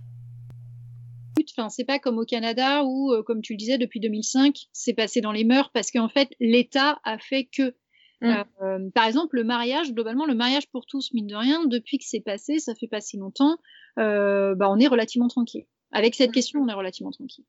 C'est 1.69 1.84
pas 1.84 1.99
comme 1.99 2.17
au 2.17 2.26
Canada 2.26 2.84
où, 2.86 3.11
euh, 3.11 3.21
comme 3.23 3.41
tu 3.41 3.53
le 3.53 3.57
disais, 3.57 3.78
depuis 3.78 3.99
2005, 3.99 4.55
c'est 4.71 4.93
passé 4.93 5.19
dans 5.19 5.34
les 5.34 5.43
mœurs 5.43 5.71
parce 5.73 5.91
qu'en 5.91 6.07
fait, 6.07 6.30
l'État 6.39 6.99
a 7.03 7.17
fait 7.17 7.45
que 7.45 7.76
Mm. 8.22 8.91
par 8.91 9.05
exemple, 9.05 9.38
le 9.38 9.43
mariage, 9.43 9.93
globalement, 9.93 10.26
le 10.26 10.36
mariage 10.36 10.67
pour 10.70 10.86
tous, 10.86 11.13
mine 11.13 11.28
de 11.28 11.36
rien, 11.36 11.65
depuis 11.65 11.97
que 11.97 12.03
c'est 12.05 12.20
passé, 12.20 12.59
ça 12.59 12.76
fait 12.76 12.88
pas 12.88 13.01
si 13.01 13.17
longtemps, 13.17 13.57
bah, 13.95 14.70
on 14.70 14.80
est 14.80 14.88
relativement 14.88 15.30
tranquille. 15.30 15.65
Avec 15.91 16.15
cette 16.15 16.32
mm. 16.32 16.34
question, 16.34 16.59
on 16.61 16.67
est 16.67 16.74
relativement 16.74 17.11
tranquille. 17.11 17.45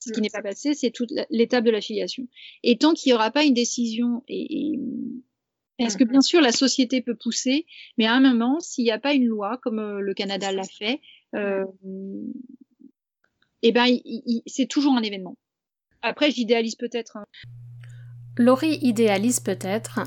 Ce 0.00 0.12
qui 0.12 0.22
n'est 0.22 0.30
pas 0.30 0.42
passé, 0.42 0.72
c'est 0.72 0.90
toute 0.90 1.12
l'étape 1.28 1.64
de 1.64 1.70
la 1.70 1.82
filiation. 1.82 2.26
Et 2.62 2.78
tant 2.78 2.94
qu'il 2.94 3.10
n'y 3.10 3.14
aura 3.14 3.30
pas 3.30 3.44
une 3.44 3.52
décision, 3.52 4.24
et, 4.28 4.78
parce 5.78 5.96
que 5.96 6.04
bien 6.04 6.22
sûr 6.22 6.40
la 6.40 6.52
société 6.52 7.02
peut 7.02 7.14
pousser, 7.14 7.66
mais 7.98 8.06
à 8.06 8.14
un 8.14 8.20
moment, 8.20 8.60
s'il 8.60 8.84
n'y 8.84 8.90
a 8.90 8.98
pas 8.98 9.12
une 9.12 9.26
loi 9.26 9.58
comme 9.62 9.78
euh, 9.78 10.00
le 10.00 10.14
Canada 10.14 10.52
l'a 10.52 10.64
fait, 10.64 11.00
euh, 11.34 11.64
eh 13.62 13.72
ben 13.72 13.86
c'est 14.46 14.66
toujours 14.66 14.94
un 14.94 15.02
événement. 15.02 15.36
Après, 16.02 16.30
j'idéalise 16.30 16.76
peut-être. 16.76 17.18
Hein. 17.18 17.26
Laurie 18.40 18.78
idéalise 18.80 19.38
peut-être, 19.38 20.00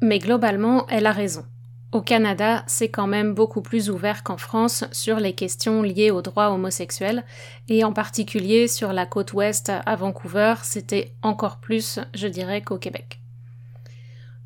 mais 0.00 0.18
globalement, 0.18 0.86
elle 0.88 1.04
a 1.04 1.12
raison. 1.12 1.44
Au 1.92 2.00
Canada, 2.00 2.64
c'est 2.66 2.88
quand 2.88 3.06
même 3.06 3.34
beaucoup 3.34 3.60
plus 3.60 3.90
ouvert 3.90 4.22
qu'en 4.22 4.38
France 4.38 4.84
sur 4.92 5.20
les 5.20 5.34
questions 5.34 5.82
liées 5.82 6.10
aux 6.10 6.22
droits 6.22 6.50
homosexuels, 6.52 7.22
et 7.68 7.84
en 7.84 7.92
particulier 7.92 8.66
sur 8.66 8.94
la 8.94 9.04
côte 9.04 9.34
ouest 9.34 9.68
à 9.68 9.94
Vancouver, 9.94 10.54
c'était 10.62 11.12
encore 11.20 11.58
plus, 11.58 12.00
je 12.14 12.28
dirais, 12.28 12.62
qu'au 12.62 12.78
Québec. 12.78 13.20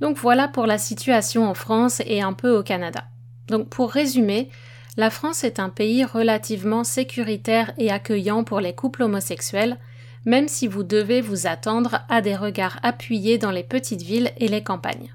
Donc 0.00 0.16
voilà 0.16 0.48
pour 0.48 0.66
la 0.66 0.78
situation 0.78 1.48
en 1.48 1.54
France 1.54 2.02
et 2.06 2.22
un 2.22 2.32
peu 2.32 2.58
au 2.58 2.64
Canada. 2.64 3.04
Donc 3.46 3.68
pour 3.68 3.92
résumer, 3.92 4.48
la 4.96 5.08
France 5.08 5.44
est 5.44 5.60
un 5.60 5.68
pays 5.68 6.04
relativement 6.04 6.82
sécuritaire 6.82 7.72
et 7.78 7.92
accueillant 7.92 8.42
pour 8.42 8.58
les 8.58 8.74
couples 8.74 9.04
homosexuels, 9.04 9.78
même 10.24 10.48
si 10.48 10.66
vous 10.66 10.82
devez 10.82 11.20
vous 11.20 11.46
attendre 11.46 12.00
à 12.08 12.20
des 12.20 12.36
regards 12.36 12.78
appuyés 12.82 13.38
dans 13.38 13.50
les 13.50 13.62
petites 13.62 14.02
villes 14.02 14.32
et 14.36 14.48
les 14.48 14.62
campagnes. 14.62 15.14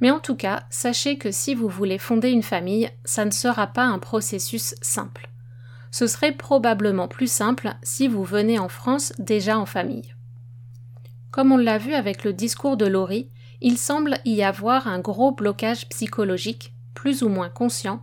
Mais 0.00 0.10
en 0.10 0.18
tout 0.18 0.36
cas, 0.36 0.64
sachez 0.70 1.18
que 1.18 1.30
si 1.30 1.54
vous 1.54 1.68
voulez 1.68 1.98
fonder 1.98 2.30
une 2.30 2.42
famille, 2.42 2.90
ça 3.04 3.24
ne 3.24 3.30
sera 3.30 3.66
pas 3.66 3.84
un 3.84 3.98
processus 3.98 4.74
simple. 4.80 5.28
Ce 5.90 6.06
serait 6.06 6.32
probablement 6.32 7.08
plus 7.08 7.30
simple 7.30 7.74
si 7.82 8.08
vous 8.08 8.24
venez 8.24 8.58
en 8.58 8.68
France 8.68 9.12
déjà 9.18 9.58
en 9.58 9.66
famille. 9.66 10.14
Comme 11.30 11.52
on 11.52 11.56
l'a 11.56 11.78
vu 11.78 11.94
avec 11.94 12.24
le 12.24 12.32
discours 12.32 12.76
de 12.76 12.86
Laurie, 12.86 13.28
il 13.60 13.76
semble 13.76 14.18
y 14.24 14.42
avoir 14.42 14.88
un 14.88 15.00
gros 15.00 15.32
blocage 15.32 15.88
psychologique, 15.88 16.72
plus 16.94 17.22
ou 17.22 17.28
moins 17.28 17.50
conscient, 17.50 18.02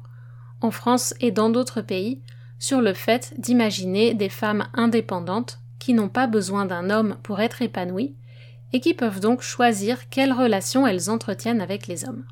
en 0.61 0.71
France 0.71 1.13
et 1.19 1.31
dans 1.31 1.49
d'autres 1.49 1.81
pays, 1.81 2.21
sur 2.59 2.81
le 2.81 2.93
fait 2.93 3.33
d'imaginer 3.37 4.13
des 4.13 4.29
femmes 4.29 4.67
indépendantes 4.73 5.59
qui 5.79 5.93
n'ont 5.93 6.09
pas 6.09 6.27
besoin 6.27 6.65
d'un 6.65 6.89
homme 6.89 7.17
pour 7.23 7.39
être 7.39 7.61
épanouies 7.61 8.15
et 8.73 8.79
qui 8.79 8.93
peuvent 8.93 9.19
donc 9.19 9.41
choisir 9.41 10.09
quelles 10.09 10.33
relations 10.33 10.85
elles 10.85 11.09
entretiennent 11.09 11.61
avec 11.61 11.87
les 11.87 12.07
hommes. 12.07 12.25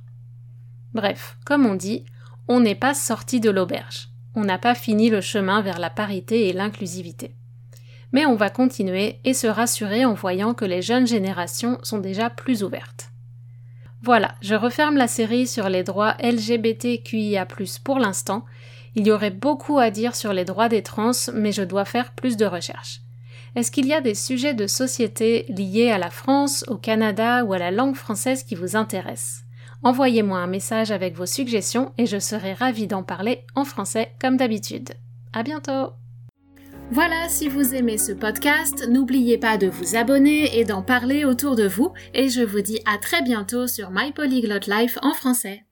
Bref, 0.94 1.38
comme 1.46 1.66
on 1.66 1.76
dit, 1.76 2.06
on 2.48 2.60
n'est 2.60 2.76
pas 2.76 2.94
sorti 2.94 3.40
de 3.40 3.50
l'auberge, 3.50 4.10
on 4.36 4.44
n'a 4.44 4.58
pas 4.58 4.76
fini 4.76 5.10
le 5.10 5.22
chemin 5.22 5.62
vers 5.62 5.80
la 5.80 5.90
parité 5.90 6.48
et 6.48 6.54
l'inclusivité. 6.54 7.36
Mais 8.12 8.26
on 8.26 8.36
va 8.36 8.50
continuer 8.50 9.20
et 9.24 9.34
se 9.34 9.48
rassurer 9.48 10.06
en 10.06 10.14
voyant 10.14 10.54
que 10.54 10.66
les 10.66 10.82
jeunes 10.82 11.08
générations 11.08 11.80
sont 11.84 11.98
déjà 11.98 12.30
plus 12.30 12.64
ouvertes. 12.64 13.12
Voilà, 14.02 14.36
je 14.42 14.56
referme 14.56 14.98
la 14.98 15.08
série 15.08 15.48
sur 15.48 15.68
les 15.68 15.84
droits 15.84 16.16
LGBTQIA+, 16.22 17.48
pour 17.84 17.98
l'instant. 17.98 18.46
Il 18.94 19.08
y 19.08 19.12
aurait 19.12 19.32
beaucoup 19.32 19.80
à 19.80 19.90
dire 19.90 20.16
sur 20.16 20.32
les 20.32 20.46
droits 20.46 20.70
des 20.70 20.84
trans, 20.84 21.12
mais 21.34 21.52
je 21.52 21.64
dois 21.64 21.86
faire 21.86 22.12
plus 22.12 22.38
de 22.38 22.46
recherches. 22.46 23.02
Est-ce 23.56 23.72
qu'il 23.72 23.88
y 23.88 23.94
a 23.94 24.02
des 24.02 24.16
sujets 24.16 24.54
de 24.54 24.68
société 24.68 25.46
liés 25.48 25.90
à 25.90 25.98
la 25.98 26.10
France, 26.10 26.66
au 26.68 26.76
Canada 26.76 27.46
ou 27.46 27.54
à 27.54 27.58
la 27.58 27.72
langue 27.72 27.96
française 27.96 28.44
qui 28.44 28.54
vous 28.54 28.76
intéressent? 28.76 29.44
Envoyez-moi 29.82 30.40
un 30.40 30.48
message 30.48 30.92
avec 30.92 31.16
vos 31.16 31.26
suggestions 31.26 31.94
et 31.98 32.06
je 32.06 32.20
serai 32.20 32.54
ravie 32.54 32.88
d'en 32.88 33.04
parler 33.04 33.46
en 33.56 33.64
français 33.64 34.12
comme 34.20 34.36
d'habitude. 34.36 34.90
À 35.32 35.44
bientôt! 35.44 35.94
Voilà, 36.92 37.30
si 37.30 37.48
vous 37.48 37.74
aimez 37.74 37.98
ce 37.98 38.12
podcast, 38.12 38.88
n'oubliez 38.90 39.38
pas 39.38 39.58
de 39.58 39.68
vous 39.68 39.96
abonner 39.96 40.60
et 40.60 40.66
d'en 40.66 40.84
parler 40.84 41.24
autour 41.24 41.56
de 41.56 41.68
vous 41.68 41.94
et 42.14 42.30
je 42.30 42.42
vous 42.42 42.62
dis 42.62 42.80
à 42.86 42.98
très 42.98 43.22
bientôt 43.22 43.68
sur 43.68 43.90
My 43.90 44.12
Polyglot 44.12 44.68
Life 44.68 44.98
en 45.02 45.14
français. 45.14 45.64